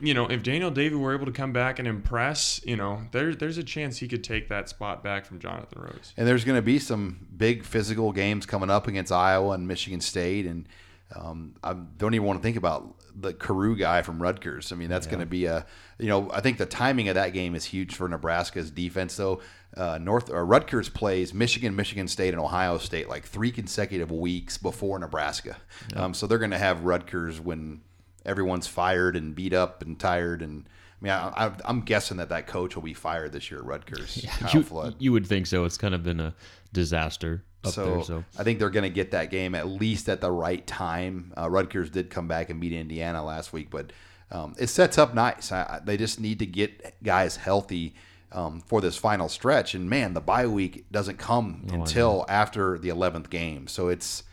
[0.00, 3.34] you know, if Daniel Davie were able to come back and impress, you know, there
[3.34, 6.12] there's a chance he could take that spot back from Jonathan Rose.
[6.16, 10.00] And there's going to be some big physical games coming up against Iowa and Michigan
[10.00, 10.68] State, and
[11.14, 14.72] um, I don't even want to think about the Carroo guy from Rutgers.
[14.72, 15.64] I mean, that's going to be a,
[15.98, 19.16] you know, I think the timing of that game is huge for Nebraska's defense.
[19.16, 19.40] Though
[19.76, 24.58] uh, North or Rutgers plays Michigan, Michigan State, and Ohio State like three consecutive weeks
[24.58, 25.56] before Nebraska,
[25.96, 27.82] um, so they're going to have Rutgers when
[28.24, 30.68] everyone's fired and beat up and tired and.
[31.02, 34.24] I mean, I, I'm guessing that that coach will be fired this year at Rutgers.
[34.38, 34.50] Kyle
[34.98, 35.66] You, you would think so.
[35.66, 36.32] It's kind of been a
[36.74, 38.02] disaster up so, there.
[38.04, 41.32] So I think they're going to get that game at least at the right time.
[41.36, 43.92] Uh, Rutgers did come back and beat Indiana last week, but
[44.30, 45.50] um, it sets up nice.
[45.50, 47.94] I, they just need to get guys healthy
[48.32, 49.74] um, for this final stretch.
[49.74, 54.24] And man, the bye week doesn't come Oh, until after the 11th game, so it's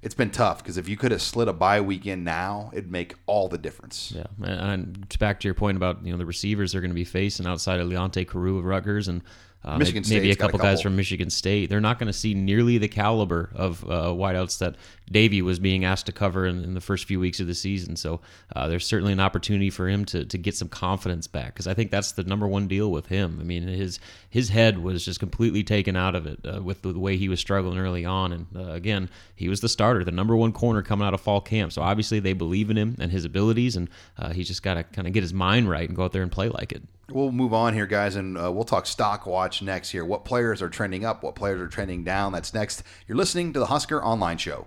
[0.00, 2.90] it's been tough because if you could have slid a bye week in now, it'd
[2.90, 4.12] make all the difference.
[4.14, 6.94] Yeah, and and back to your point about you know the receivers they're going to
[6.94, 9.22] be facing outside of Leonte Carroo of Rutgers and
[9.68, 11.68] uh, Michigan maybe, maybe a State's a couple, guys from Michigan State.
[11.68, 14.76] They're not going to see nearly the caliber of uh, wideouts that
[15.10, 17.96] Davie was being asked to cover in, in the first few weeks of the season.
[17.96, 18.20] So
[18.56, 21.74] uh, there's certainly an opportunity for him to, to get some confidence back because I
[21.74, 23.38] think that's the number one deal with him.
[23.40, 24.00] I mean his
[24.30, 27.40] his head was just completely taken out of it uh, with the way he was
[27.40, 28.32] struggling early on.
[28.32, 31.40] And uh, again, he was the starter, the number one corner coming out of fall
[31.40, 31.72] camp.
[31.72, 34.84] So obviously they believe in him and his abilities, and uh, he's just got to
[34.84, 36.82] kind of get his mind right and go out there and play like it.
[37.10, 40.04] We'll move on here, guys, and uh, we'll talk stock watch next here.
[40.04, 41.22] What players are trending up?
[41.22, 42.32] What players are trending down?
[42.32, 42.82] That's next.
[43.06, 44.66] You're listening to the Husker Online Show.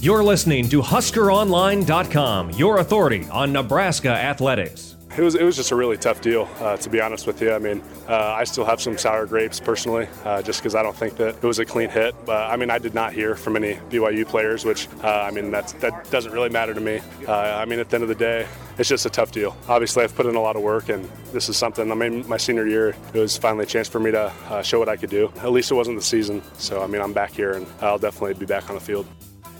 [0.00, 4.93] You're listening to HuskerOnline.com, your authority on Nebraska athletics.
[5.16, 7.52] It was, it was just a really tough deal, uh, to be honest with you.
[7.52, 10.96] I mean, uh, I still have some sour grapes personally, uh, just because I don't
[10.96, 12.16] think that it was a clean hit.
[12.26, 15.52] But I mean, I did not hear from any BYU players, which uh, I mean,
[15.52, 17.00] that's, that doesn't really matter to me.
[17.28, 19.56] Uh, I mean, at the end of the day, it's just a tough deal.
[19.68, 21.92] Obviously, I've put in a lot of work, and this is something.
[21.92, 24.80] I mean, my senior year, it was finally a chance for me to uh, show
[24.80, 25.32] what I could do.
[25.36, 26.42] At least it wasn't the season.
[26.54, 29.06] So I mean, I'm back here, and I'll definitely be back on the field.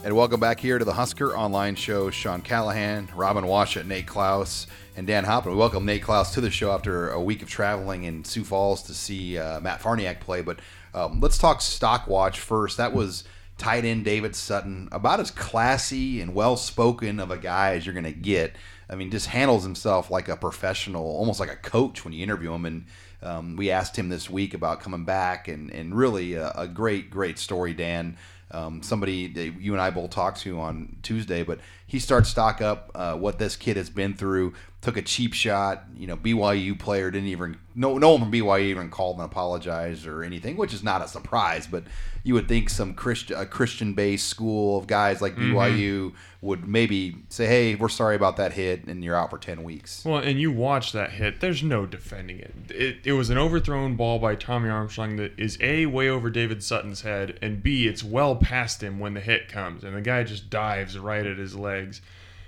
[0.05, 2.11] And welcome back here to the Husker Online Show.
[2.11, 5.47] Sean Callahan, Robin Washut, Nate Clouse, and Dan Hoppen.
[5.47, 8.83] We welcome Nate Clouse to the show after a week of traveling in Sioux Falls
[8.83, 10.43] to see uh, Matt Farniok play.
[10.43, 10.59] But
[10.93, 12.77] um, let's talk stock watch first.
[12.77, 13.23] That was
[13.57, 17.93] tight end David Sutton, about as classy and well spoken of a guy as you're
[17.93, 18.55] going to get.
[18.87, 22.53] I mean, just handles himself like a professional, almost like a coach when you interview
[22.53, 22.67] him.
[22.67, 22.85] And
[23.23, 27.09] um, we asked him this week about coming back, and, and really a, a great,
[27.09, 28.17] great story, Dan.
[28.51, 31.59] Um, somebody that you and I both talked to on Tuesday, but
[31.95, 34.53] he starts stock up uh, what this kid has been through.
[34.81, 36.17] Took a cheap shot, you know.
[36.17, 40.57] BYU player didn't even no no one from BYU even called and apologized or anything,
[40.57, 41.65] which is not a surprise.
[41.65, 41.85] But
[42.23, 45.53] you would think some Christian a Christian based school of guys like Mhm.
[45.53, 49.63] BYU would maybe say, "Hey, we're sorry about that hit, and you're out for ten
[49.63, 51.39] weeks." Well, and you watch that hit.
[51.39, 52.53] There's no defending it.
[52.69, 56.61] It, it was an overthrown ball by Tommy Armstrong that is a way over David
[56.61, 60.21] Sutton's head, and b it's well past him when the hit comes, and the guy
[60.23, 61.55] just dives right at his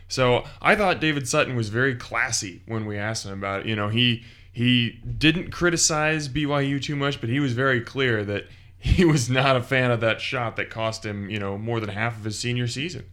[0.08, 3.65] So I thought David Sutton was very classy when we asked him about it.
[3.65, 8.47] You know, he he didn't criticize BYU too much, but he was very clear that
[8.80, 11.89] he was not a fan of that shot that cost him, you know, more than
[11.89, 13.06] half of his senior season.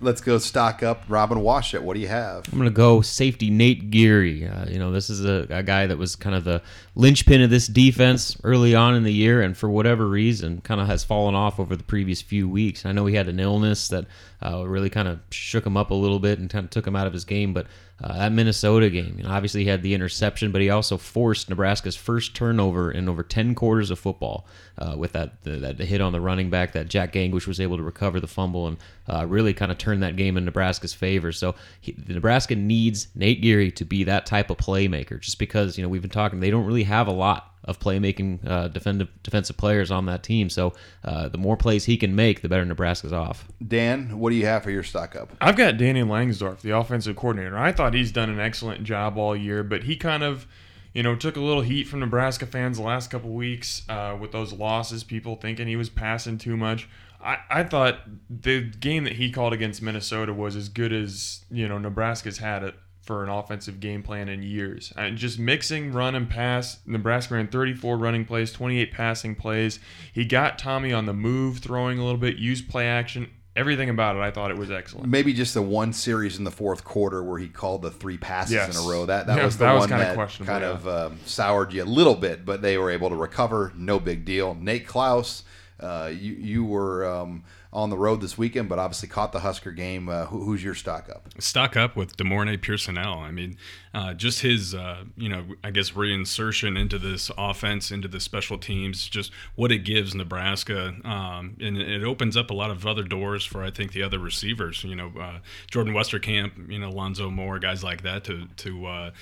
[0.00, 1.80] Let's go stock up Robin Washut.
[1.80, 2.46] What do you have?
[2.52, 4.46] I'm going to go safety Nate Gerry.
[4.46, 6.62] Uh, you know, this is a, a guy that was kind of the
[6.94, 10.86] linchpin of this defense early on in the year, and for whatever reason, kind of
[10.86, 12.86] has fallen off over the previous few weeks.
[12.86, 14.06] I know he had an illness that
[14.40, 16.94] uh, really kind of shook him up a little bit and kind of took him
[16.94, 17.66] out of his game, but
[18.02, 21.48] uh, that Minnesota game, you know, obviously he had the interception, but he also forced
[21.48, 24.46] Nebraska's first turnover in over 10 quarters of football
[24.78, 27.76] uh, with that the, that hit on the running back that Jack Gangwish was able
[27.76, 28.76] to recover the fumble and
[29.08, 31.32] uh, really kind of turn that game in Nebraska's favor.
[31.32, 35.82] So he, Nebraska needs Nate Gerry to be that type of playmaker, just because you
[35.82, 39.56] know we've been talking they don't really have a lot of playmaking uh, defensive defensive
[39.56, 40.48] players on that team.
[40.48, 40.72] So
[41.04, 43.46] uh, the more plays he can make, the better Nebraska's off.
[43.66, 45.30] Dan, what do you have for your stock up?
[45.40, 47.58] I've got Danny Langsdorf, the offensive coordinator.
[47.58, 50.46] I thought he's done an excellent job all year, but he kind of,
[50.94, 54.32] you know, took a little heat from Nebraska fans the last couple weeks uh, with
[54.32, 55.04] those losses.
[55.04, 56.88] People thinking he was passing too much.
[57.22, 58.00] I, I thought
[58.30, 62.62] the game that he called against Minnesota was as good as you know Nebraska's had
[62.62, 62.74] it
[63.08, 64.92] for an offensive game plan in years.
[64.94, 66.78] And just mixing run and pass.
[66.84, 69.80] Nebraska ran 34 running plays, 28 passing plays.
[70.12, 73.30] He got Tommy on the move, throwing a little bit, used play action.
[73.56, 75.08] Everything about it, I thought it was excellent.
[75.08, 78.52] Maybe just the one series in the fourth quarter where he called the three passes
[78.52, 78.78] Yes.
[78.78, 79.06] in a row.
[79.06, 80.70] That that Yeah, was the that was one kinda that questionable, kind yeah.
[80.70, 83.72] of um, soured you a little bit, but they were able to recover.
[83.74, 84.54] No big deal.
[84.60, 85.42] Nate Clouse,
[85.80, 89.70] uh, you you were um, on the road this weekend, but obviously caught the Husker
[89.70, 90.08] game.
[90.08, 91.28] Uh, who, who's your stock up?
[91.38, 93.18] stock up with De'Mornay Pierson-El.
[93.18, 93.56] I mean,
[93.94, 98.58] uh, just his, uh, you know, I guess reinsertion into this offense, into the special
[98.58, 103.04] teams, just what it gives Nebraska, um, and it opens up a lot of other
[103.04, 104.82] doors for I think the other receivers.
[104.82, 105.38] You know, uh,
[105.70, 109.12] Jordan Westerkamp, you know, Lonzo Moore, guys like that to to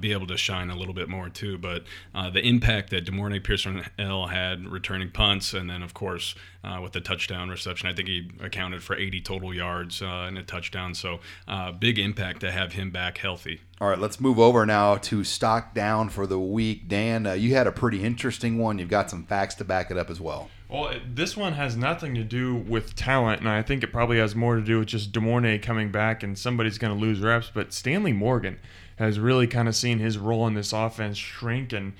[0.00, 1.56] be able to shine a little bit more too.
[1.56, 6.92] But the impact that De'Mornay Pierson-El had returning punts, and then of course uh, with
[6.92, 10.94] the touchdown reception, I think he accounted for 80 total yards uh, and a touchdown.
[10.94, 13.60] So uh, big impact to have him back healthy.
[13.80, 16.88] All right, let's move over now to stock down for the week.
[16.88, 18.78] Dan, uh, you had a pretty interesting one.
[18.78, 20.50] You've got some facts to back it up as well.
[20.68, 24.34] Well, this one has nothing to do with talent, and I think it probably has
[24.34, 27.50] more to do with just De'Mornay coming back and somebody's going to lose reps.
[27.52, 28.58] But Stanley Morgan
[28.96, 31.92] has really kind of seen his role in this offense shrink and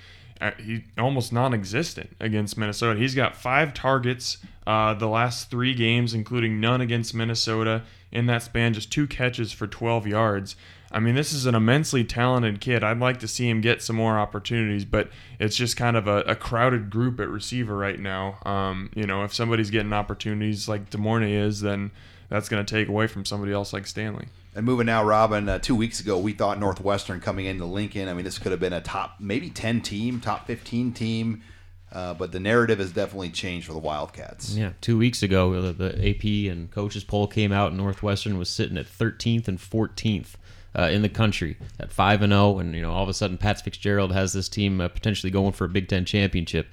[0.50, 2.98] he almost non-existent against Minnesota.
[2.98, 7.82] He's got five targets uh, the last three games, including none against Minnesota.
[8.10, 10.56] In that span, just two catches for 12 yards.
[10.90, 12.84] I mean, this is an immensely talented kid.
[12.84, 16.18] I'd like to see him get some more opportunities, but it's just kind of a,
[16.20, 18.36] a crowded group at receiver right now.
[18.44, 21.90] Um, you know, if somebody's getting opportunities like De'Mornay is, then
[22.28, 24.26] that's going to take away from somebody else like Stanley.
[24.54, 25.48] And moving now, Robin.
[25.48, 28.08] Uh, two weeks ago, we thought Northwestern coming into Lincoln.
[28.08, 31.42] I mean, this could have been a top, maybe ten team, top fifteen team.
[31.90, 34.56] Uh, but the narrative has definitely changed for the Wildcats.
[34.56, 38.48] Yeah, two weeks ago, the, the AP and coaches poll came out, and Northwestern was
[38.48, 40.36] sitting at 13th and 14th
[40.74, 43.36] uh, in the country at five and zero, and you know all of a sudden
[43.36, 46.68] Pat Fitzgerald has this team uh, potentially going for a Big Ten championship.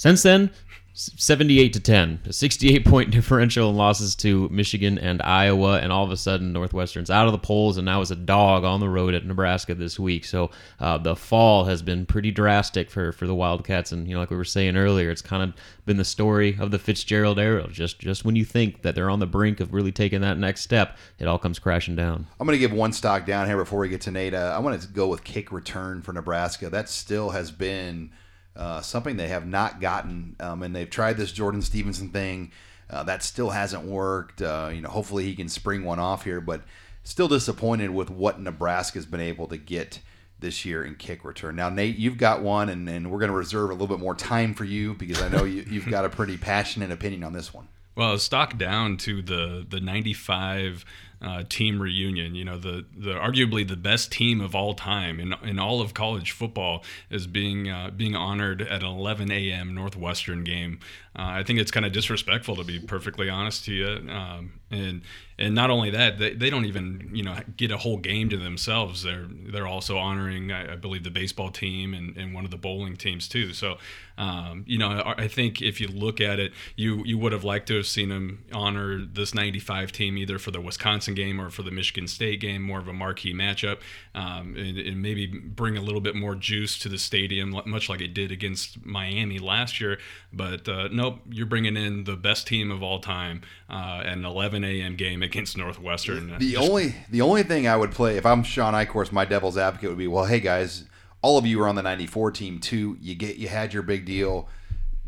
[0.00, 0.50] Since then,
[0.94, 6.04] 78 to 10, a 68 point differential in losses to Michigan and Iowa, and all
[6.04, 8.88] of a sudden Northwestern's out of the polls and now is a dog on the
[8.88, 10.24] road at Nebraska this week.
[10.24, 14.20] So uh, the fall has been pretty drastic for, for the Wildcats, and you know,
[14.20, 15.52] like we were saying earlier, it's kind of
[15.84, 17.68] been the story of the Fitzgerald era.
[17.70, 20.62] Just just when you think that they're on the brink of really taking that next
[20.62, 22.26] step, it all comes crashing down.
[22.40, 24.32] I'm going to give one stock down here before we get to Nate.
[24.32, 26.70] Uh, I want to go with kick return for Nebraska.
[26.70, 28.12] That still has been
[28.56, 32.52] uh, something they have not gotten, um, and they've tried this Jordan Stevenson thing.
[32.88, 34.42] Uh, that still hasn't worked.
[34.42, 36.62] Uh, you know, hopefully he can spring one off here, but
[37.04, 40.00] still disappointed with what Nebraska's been able to get
[40.40, 41.54] this year in kick return.
[41.54, 44.14] Now, Nate, you've got one, and, and we're going to reserve a little bit more
[44.14, 47.54] time for you because I know you, you've got a pretty passionate opinion on this
[47.54, 47.68] one.
[47.96, 50.84] Well, stock down to the the 95
[51.22, 52.34] uh, team reunion.
[52.34, 55.94] You know, the the arguably the best team of all time in in all of
[55.94, 59.74] college football is being uh, being honored at an 11 a.m.
[59.74, 60.80] Northwestern game.
[61.16, 64.10] Uh, I think it's kind of disrespectful to be perfectly honest to you.
[64.10, 65.02] Um, and
[65.38, 68.36] and not only that, they, they don't even you know get a whole game to
[68.36, 69.02] themselves.
[69.02, 72.56] They're they're also honoring, I, I believe, the baseball team and, and one of the
[72.56, 73.52] bowling teams too.
[73.52, 73.78] So,
[74.18, 77.42] um, you know, I, I think if you look at it, you you would have
[77.42, 81.50] liked to have seen them honor this '95 team either for the Wisconsin game or
[81.50, 83.78] for the Michigan State game, more of a marquee matchup,
[84.14, 88.00] um, and, and maybe bring a little bit more juice to the stadium, much like
[88.00, 89.98] it did against Miami last year.
[90.32, 94.64] But uh, nope, you're bringing in the best team of all time, uh, an 11
[94.64, 94.96] a.m.
[94.96, 96.36] game against Northwestern.
[96.38, 99.56] The Just- only the only thing I would play if I'm Shawn Eichorst, my devil's
[99.56, 100.84] advocate would be, well, hey guys,
[101.22, 102.96] all of you were on the '94 team too.
[103.00, 104.48] You get you had your big deal.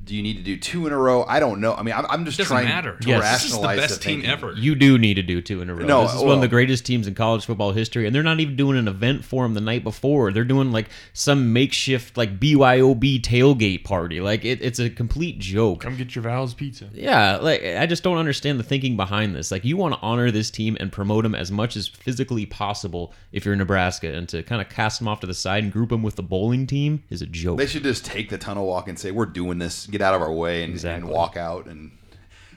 [0.05, 1.24] Do you need to do two in a row?
[1.28, 1.74] I don't know.
[1.74, 2.96] I mean, I'm, I'm just Doesn't trying matter.
[2.96, 3.42] to Yes.
[3.42, 4.30] This is the rationalize best team thinking.
[4.30, 4.53] ever.
[4.53, 5.84] You do need to do two in a row.
[5.86, 8.40] No, this is one of the greatest teams in college football history, and they're not
[8.40, 10.32] even doing an event for them the night before.
[10.32, 14.20] They're doing like some makeshift like BYOB tailgate party.
[14.20, 15.80] Like it, it's a complete joke.
[15.82, 16.88] Come get your Val's pizza.
[16.92, 19.50] Yeah, like I just don't understand the thinking behind this.
[19.50, 23.12] Like you want to honor this team and promote them as much as physically possible
[23.30, 25.72] if you're in Nebraska, and to kind of cast them off to the side and
[25.72, 27.59] group them with the bowling team is a joke.
[27.59, 29.86] They should just take the tunnel walk and say, "We're doing this.
[29.93, 31.66] Get out of our way," and, and walk out.
[31.66, 31.93] And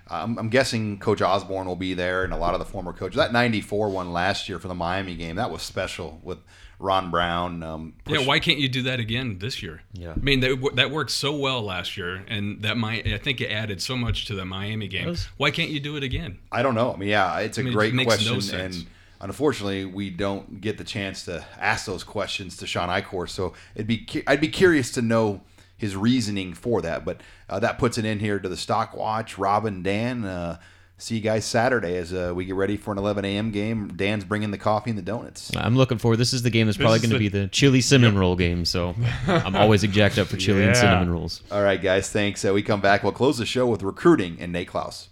[0.08, 3.18] I'm, I'm guessing Coach Osborne will be there, and a lot of the former coaches.
[3.18, 6.40] That '94 one last year for the Miami game that was special with
[6.80, 7.64] Ron Brown.
[7.64, 9.82] Um, Yeah, why can't you do that again this year?
[9.94, 10.12] Yeah.
[10.12, 13.52] I mean that that worked so well last year, and that might I think it
[13.52, 15.08] added so much to the Miami game.
[15.08, 15.26] Does.
[15.38, 16.40] Why can't you do it again?
[16.52, 16.94] I don't know.
[16.94, 18.78] I mean, yeah, it's a I mean, it great makes no question, sense.
[18.78, 18.88] and
[19.22, 23.30] unfortunately, we don't get the chance to ask those questions to Shawn Eichorst.
[23.30, 25.42] So it'd be I'd be curious to know
[25.78, 27.06] his reasoning for that.
[27.06, 29.38] But uh, that puts it in here to the stock watch.
[29.38, 30.60] Robin, Dan, uh,
[30.98, 33.52] see you guys Saturday as uh, we get ready for an 11 a.m.
[33.52, 33.90] game.
[33.90, 35.52] Dan's bringing the coffee and the donuts.
[35.56, 36.18] I'm looking forward.
[36.18, 38.66] This is the game that's This probably going to be the chili cinnamon roll game.
[38.66, 38.96] So
[39.28, 41.42] I'm always jacked up for chili and cinnamon rolls.
[41.52, 42.10] All right, guys.
[42.10, 42.46] Thanks.
[42.46, 43.04] Uh, we come back.
[43.04, 45.10] We'll close the show with recruiting and Nate Clouse.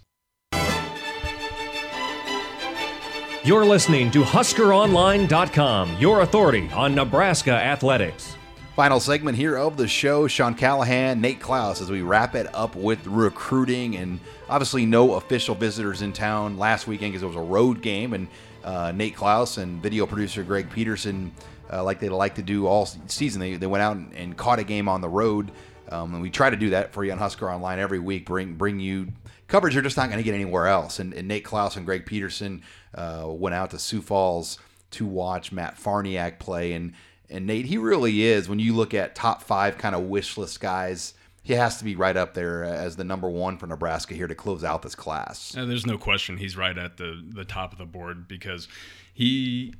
[3.44, 8.33] You're listening to HuskerOnline.com, your authority on Nebraska athletics.
[8.74, 10.26] Final segment here of the show.
[10.26, 14.18] Sean Callahan, Nate Clouse, as we wrap it up with recruiting and
[14.48, 18.14] obviously no official visitors in town last weekend because it was a road game.
[18.14, 18.26] And
[18.64, 21.30] uh, Nate Clouse and video producer Greg Peterson,
[21.72, 24.58] uh, like they like to do all season, they, they went out and, and caught
[24.58, 25.52] a game on the road.
[25.90, 28.26] Um, and we try to do that for you on Husker Online every week.
[28.26, 29.06] Bring bring you
[29.46, 30.98] coverage you're just not going to get anywhere else.
[30.98, 32.62] And, and Nate Clouse and Greg Peterson
[32.92, 34.58] uh, went out to Sioux Falls
[34.92, 36.72] to watch Matt Farniok play.
[36.72, 36.94] And
[37.34, 38.48] and Nate, he really is.
[38.48, 41.94] When you look at top five kind of wish list guys, he has to be
[41.94, 45.54] right up there as the number one for Nebraska here to close out this class.
[45.56, 48.68] Uh, there's no question he's right at the the top of the board because
[49.12, 49.74] he.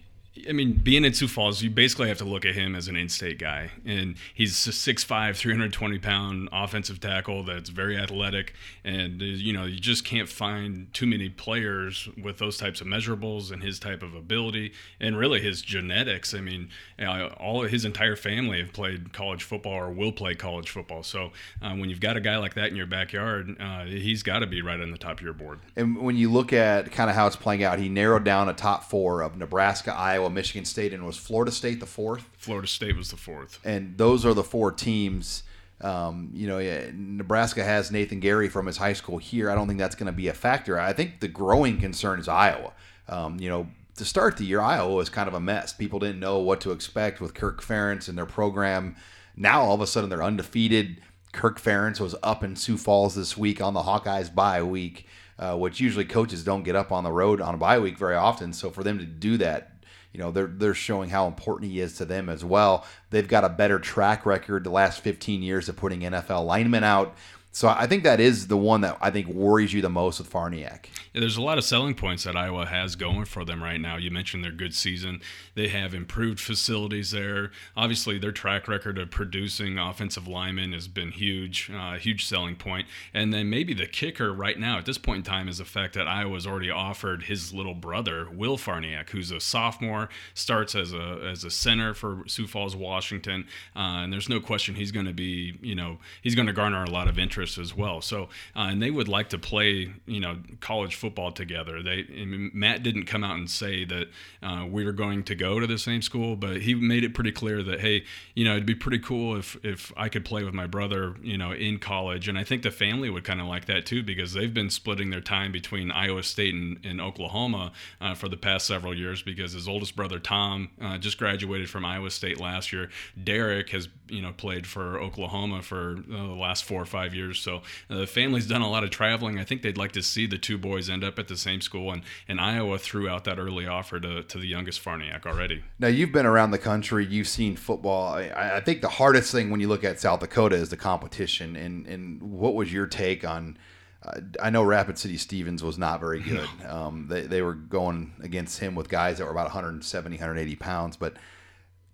[0.48, 2.96] I mean, being in Sioux Falls, you basically have to look at him as an
[2.96, 9.24] in-state guy, and he's a 6'5", 320 pound offensive tackle that's very athletic, and uh,
[9.24, 13.62] you know you just can't find too many players with those types of measurables and
[13.62, 16.34] his type of ability, and really his genetics.
[16.34, 16.68] I mean,
[17.00, 21.04] uh, all of his entire family have played college football or will play college football.
[21.04, 21.30] So
[21.62, 24.48] uh, when you've got a guy like that in your backyard, uh, he's got to
[24.48, 25.60] be right on the top of your board.
[25.76, 28.52] And when you look at kind of how it's playing out, he narrowed down a
[28.52, 32.28] top four of Nebraska, Iowa, Michigan State, and was Florida State the fourth?
[32.36, 33.58] Florida State was the fourth.
[33.64, 35.42] And those are the four teams.
[35.80, 39.50] Um, you know, yeah, Nebraska has Nathan Gerry from his high school here.
[39.50, 40.78] I don't think that's going to be a factor.
[40.78, 42.72] I think the growing concern is Iowa.
[43.08, 43.66] Um, you know,
[43.96, 45.72] to start the year, Iowa was kind of a mess.
[45.72, 48.96] People didn't know what to expect with Kirk Ferentz and their program.
[49.36, 51.00] Now all of a sudden they're undefeated.
[51.32, 55.06] Kirk Ferentz was up in Sioux Falls this week on the Hawkeyes bye week,
[55.38, 58.14] uh, which usually coaches don't get up on the road on a bye week very
[58.14, 58.52] often.
[58.52, 59.73] So for them to do that,
[60.14, 62.86] you know, they're they're showing how important he is to them as well.
[63.10, 67.16] They've got a better track record the last 15 years of putting NFL linemen out.
[67.50, 70.32] So I think that is the one that I think worries you the most with
[70.32, 70.86] Farniok.
[71.14, 73.96] Yeah, there's a lot of selling points that Iowa has going for them right now.
[73.96, 75.20] You mentioned their good season.
[75.54, 77.52] They have improved facilities there.
[77.76, 82.88] Obviously, their track record of producing offensive linemen has been huge, uh, huge selling point.
[83.12, 85.94] And then maybe the kicker right now at this point in time is the fact
[85.94, 91.28] that Iowa's already offered his little brother, Will Farniok, who's a sophomore, starts as a
[91.30, 93.46] as a center for Sioux Falls, Washington.
[93.76, 96.82] Uh, and there's no question he's going to be, you know, he's going to garner
[96.82, 98.00] a lot of interest as well.
[98.00, 98.24] So,
[98.56, 101.82] uh, and they would like to play, you know, college football together.
[101.82, 104.08] They Matt didn't come out and say that
[104.42, 107.30] uh, we were going to go to the same school, but he made it pretty
[107.30, 110.54] clear that hey, you know, it'd be pretty cool if if I could play with
[110.54, 112.26] my brother, you know, in college.
[112.26, 115.10] And I think the family would kind of like that too because they've been splitting
[115.10, 119.52] their time between Iowa State and, and Oklahoma uh, for the past several years because
[119.52, 122.88] his oldest brother Tom uh, just graduated from Iowa State last year.
[123.22, 127.38] Derek has you know played for Oklahoma for uh, the last four or five years.
[127.40, 127.56] So
[127.90, 129.38] uh, the family's done a lot of traveling.
[129.38, 131.92] I think they'd like to see the two boys end up at the same school.
[131.92, 135.62] And, and Iowa threw out that early offer to, to the youngest Farniok already.
[135.78, 137.04] Now you've been around the country.
[137.04, 138.14] You've seen football.
[138.14, 141.56] I, I think the hardest thing when you look at South Dakota is the competition.
[141.56, 143.58] And and what was your take on?
[144.02, 146.48] Uh, I know Rapid City Stevens was not very good.
[146.68, 150.96] Um, they, they were going against him with guys that were about 170, 180 pounds.
[150.96, 151.14] But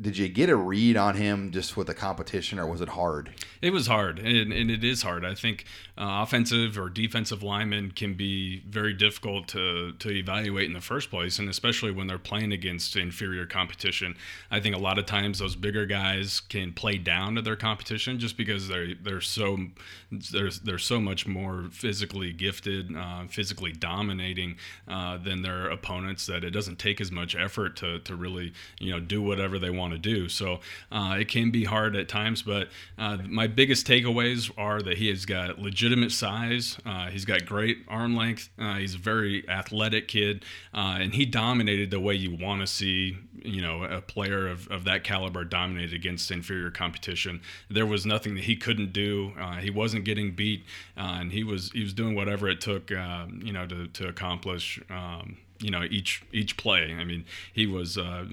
[0.00, 3.30] did you get a read on him just with the competition, or was it hard?
[3.60, 5.24] It was hard, and, and it is hard.
[5.24, 5.64] I think
[5.98, 11.10] uh, offensive or defensive linemen can be very difficult to, to evaluate in the first
[11.10, 14.16] place, and especially when they're playing against inferior competition.
[14.50, 18.18] I think a lot of times those bigger guys can play down to their competition
[18.18, 19.58] just because they're they're so
[20.10, 24.56] they're, they're so much more physically gifted, uh, physically dominating
[24.88, 28.90] uh, than their opponents that it doesn't take as much effort to, to really you
[28.90, 30.28] know do whatever they want want to do.
[30.28, 30.60] So
[30.92, 32.68] uh, it can be hard at times, but
[32.98, 36.78] uh, my biggest takeaways are that he has got legitimate size.
[36.86, 38.50] Uh, he's got great arm length.
[38.58, 42.66] Uh, he's a very athletic kid, uh, and he dominated the way you want to
[42.66, 47.40] see you know a player of, of that caliber dominated against inferior competition.
[47.70, 49.32] There was nothing that he couldn't do.
[49.60, 50.64] He wasn't getting beat,
[50.96, 54.80] and he was he was doing whatever it took you know to to accomplish.
[54.90, 56.94] Um, you know each each play.
[56.98, 58.24] I mean, he was uh,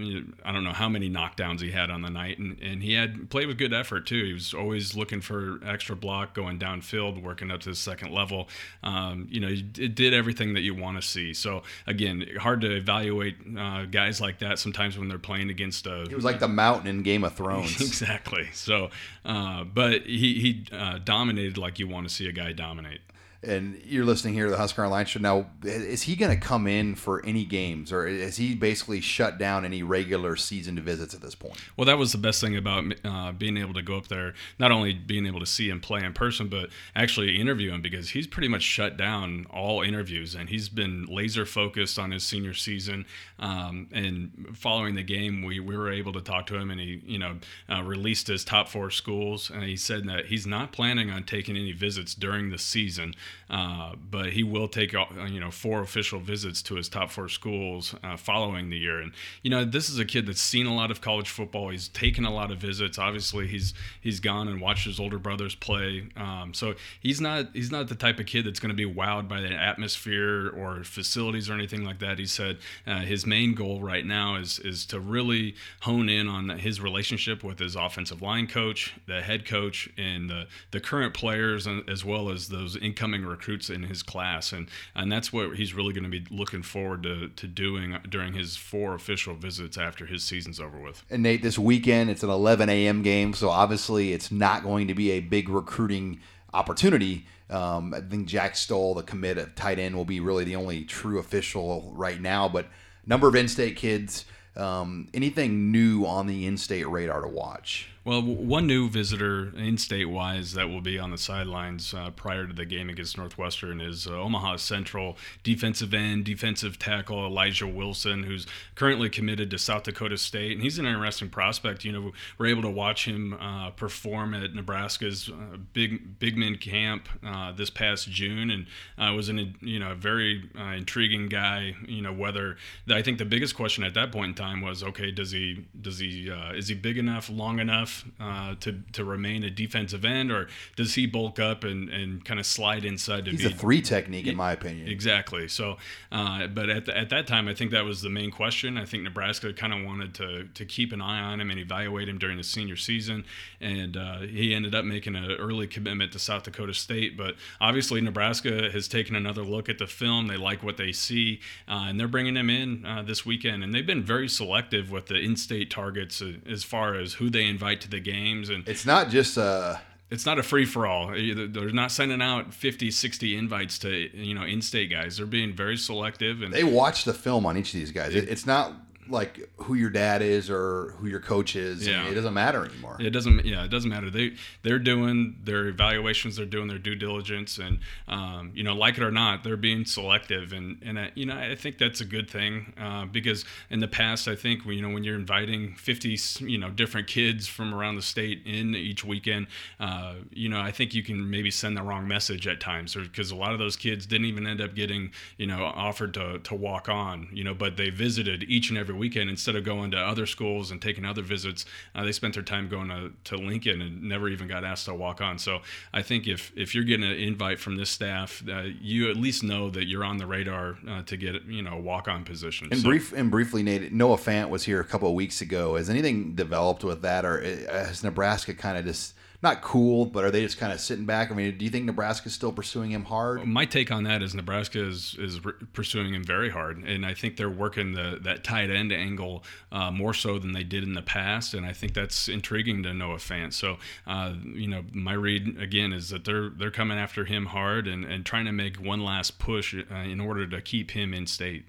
[0.45, 3.30] I don't know how many knockdowns he had on the night, and, and he had
[3.30, 4.23] played with good effort too.
[4.23, 8.47] He was always looking for extra block, going downfield, working up to the second level.
[8.84, 11.34] Um, you know, it did everything that you want to see.
[11.34, 16.03] So again, hard to evaluate uh, guys like that sometimes when they're playing against a.
[16.03, 17.82] It was like the mountain in Game of Thrones.
[17.82, 18.49] exactly.
[18.53, 18.89] So,
[19.25, 23.01] uh, but he he uh, dominated like you want to see a guy dominate
[23.43, 25.19] and you're listening here to the Husker Online show.
[25.19, 29.38] Now, is he going to come in for any games, or is he basically shut
[29.38, 31.57] down any regular season visits at this point?
[31.75, 34.71] Well, that was the best thing about uh, being able to go up there, not
[34.71, 38.27] only being able to see him play in person, but actually interview him because he's
[38.27, 43.05] pretty much shut down all interviews, and he's been laser focused on his senior season.
[43.39, 47.01] Um, and following the game, we, we were able to talk to him, and he,
[47.05, 47.38] you know,
[47.69, 51.55] uh, released his top four schools, and he said that he's not planning on taking
[51.55, 53.13] any visits during the season.
[53.49, 57.30] Uh, but he will take uh, you know four official visits to his top four
[57.30, 58.99] schools uh, following the year.
[58.99, 61.69] And you know this is a kid that's seen a lot of college football.
[61.69, 62.97] He's taken a lot of visits.
[62.97, 66.09] Obviously, he's he's gone and watched his older brothers play.
[66.17, 69.30] Um, so he's not he's not the type of kid that's going to be wowed
[69.30, 72.19] by the atmosphere or facilities or anything like that.
[72.19, 76.49] He said uh, his main goal right now is is to really hone in on
[76.49, 81.67] his relationship with his offensive line coach, the head coach, and the the current players,
[81.88, 85.93] as well as those incoming recruits in his class, and and that's what he's really
[85.93, 90.24] going to be looking forward to to doing during his four official visits after his
[90.24, 91.03] season's over with.
[91.09, 93.01] And Nate, this weekend it's an 11 a.m.
[93.01, 96.20] game, so obviously it's not going to be a big recruiting
[96.53, 97.26] opportunity.
[97.49, 100.84] Um, I think Jack Stoll, the commit of tight end, will be really the only
[100.84, 102.49] true official right now.
[102.49, 102.68] But
[103.05, 107.89] number of in-state kids, um, anything new on the in-state radar to watch?
[108.08, 112.47] Well, one new visitor in state wise that will be on the sidelines uh, prior
[112.47, 118.24] to the game against Northwestern is uh, Omaha Central defensive end, defensive tackle Elijah Wilson,
[118.24, 120.53] who's currently committed to South Dakota State.
[120.53, 121.84] And he's an interesting prospect.
[121.84, 126.55] You know, we're able to watch him uh, perform at Nebraska's uh, big big men
[126.55, 131.76] camp uh, this past June, and uh, was an you know a very intriguing guy.
[131.86, 132.55] You know, whether
[132.89, 135.99] I think the biggest question at that point in time was, okay, does he does
[135.99, 137.97] he is he big enough, long enough?
[138.20, 142.39] Uh, to to remain a defensive end, or does he bulk up and, and kind
[142.39, 144.88] of slide inside to He's be a three technique, in my opinion.
[144.88, 145.48] Exactly.
[145.48, 145.78] So,
[146.12, 148.78] uh, but at the, at that time, I think that was the main question.
[148.78, 152.10] I think Nebraska kind of wanted to to keep an eye on him and evaluate
[152.10, 153.26] him during the senior season,
[153.60, 157.18] and uh, he ended up making an early commitment to South Dakota State.
[157.18, 160.28] But obviously, Nebraska has taken another look at the film.
[160.28, 163.64] They like what they see, uh, and they're bringing him in uh, this weekend.
[163.64, 167.45] And they've been very selective with the in-state targets uh, as far as who they
[167.45, 169.79] invite to to the games and it's not just a
[170.09, 171.07] it's not a free for all.
[171.07, 175.17] They're not sending out 50, 60 invites to you know in-state guys.
[175.17, 178.15] They're being very selective and they watch the film on each of these guys.
[178.15, 178.73] It, it's not
[179.10, 181.88] like who your dad is or who your coach is.
[181.88, 182.08] Yeah.
[182.08, 182.97] it doesn't matter anymore.
[182.99, 183.45] It doesn't.
[183.45, 184.10] Yeah, it doesn't matter.
[184.10, 184.34] They
[184.64, 186.36] they're doing their evaluations.
[186.36, 189.86] They're doing their due diligence, and um, you know, like it or not, they're being
[189.86, 190.53] selective.
[190.53, 193.88] And and I, you know, I think that's a good thing uh, because in the
[193.88, 197.95] past, I think you know when you're inviting 50 you know different kids from around
[197.95, 199.47] the state in each weekend,
[199.80, 203.32] uh, you know, I think you can maybe send the wrong message at times, because
[203.32, 206.55] a lot of those kids didn't even end up getting you know offered to to
[206.55, 209.98] walk on, you know, but they visited each and every weekend instead of going to
[209.98, 211.66] other schools and taking other visits.
[211.95, 214.93] Uh, they spent their time going to, to Lincoln and never even got asked to
[214.93, 215.39] walk on.
[215.39, 215.60] So
[215.93, 219.43] I think if if you're getting an invite from this staff, uh, you at least
[219.43, 222.68] know that you're on the radar uh, to get you know walk on position.
[222.72, 225.76] And so, brief and briefly, Nate Noah Fant was here a couple of weeks ago.
[225.76, 230.23] Has anything developed with that, or uh, has Nebraska kind of just not cool, but
[230.23, 231.29] are they just kind of sitting back?
[231.29, 233.45] I mean, do you think Nebraska's still pursuing him hard?
[233.45, 235.39] My take on that is Nebraska is is
[235.73, 239.91] pursuing him very hard, and I think they're working the that tight end angle uh,
[239.91, 243.17] more so than they did in the past, and I think that's intriguing to Noah
[243.17, 243.53] Fant.
[243.53, 243.77] So,
[244.07, 248.05] uh, you know, my read again is that they're they're coming after him hard and,
[248.05, 251.65] and trying to make one last push uh, in order to keep him in state.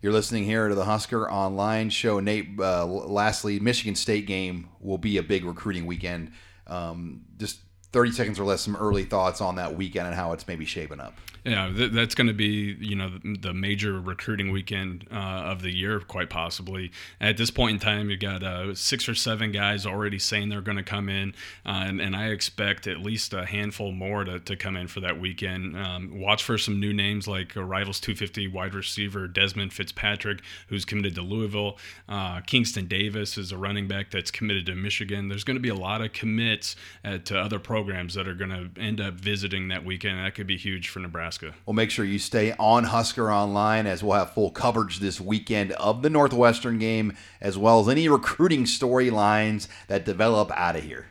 [0.00, 2.20] You're listening here to the Husker Online Show.
[2.20, 6.30] Nate, uh, lastly, Michigan State game will be a big recruiting weekend
[6.68, 7.60] um, just
[7.92, 11.00] 30 seconds or less, some early thoughts on that weekend and how it's maybe shaping
[11.00, 11.14] up.
[11.44, 15.70] Yeah, th- that's going to be you know the major recruiting weekend uh, of the
[15.70, 16.90] year, quite possibly.
[17.20, 20.60] At this point in time, you've got uh, six or seven guys already saying they're
[20.60, 21.34] going to come in,
[21.64, 25.00] uh, and, and, I expect at least a handful more to, to come in for
[25.00, 25.76] that weekend.
[25.76, 31.14] Um, watch for some new names like Rivals 250 wide receiver Desmond Fitzpatrick, who's committed
[31.14, 31.78] to Louisville.
[32.08, 35.28] Uh, Kingston Davis is a running back that's committed to Michigan.
[35.28, 36.74] There's going to be a lot of commits
[37.04, 37.77] uh, to other programs
[38.14, 40.18] that are going to end up visiting that weekend.
[40.18, 41.18] That could be huge for Nebraska.
[41.18, 41.54] Nebraska.
[41.66, 45.72] Well, make sure you stay on Husker Online as we'll have full coverage this weekend
[45.72, 51.06] of the Northwestern game, as well as any recruiting storylines that develop out of here.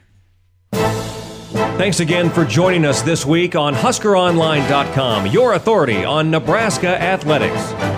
[0.71, 7.96] Thanks again for joining us this week on HuskerOnline.com, your authority on Nebraska athletics.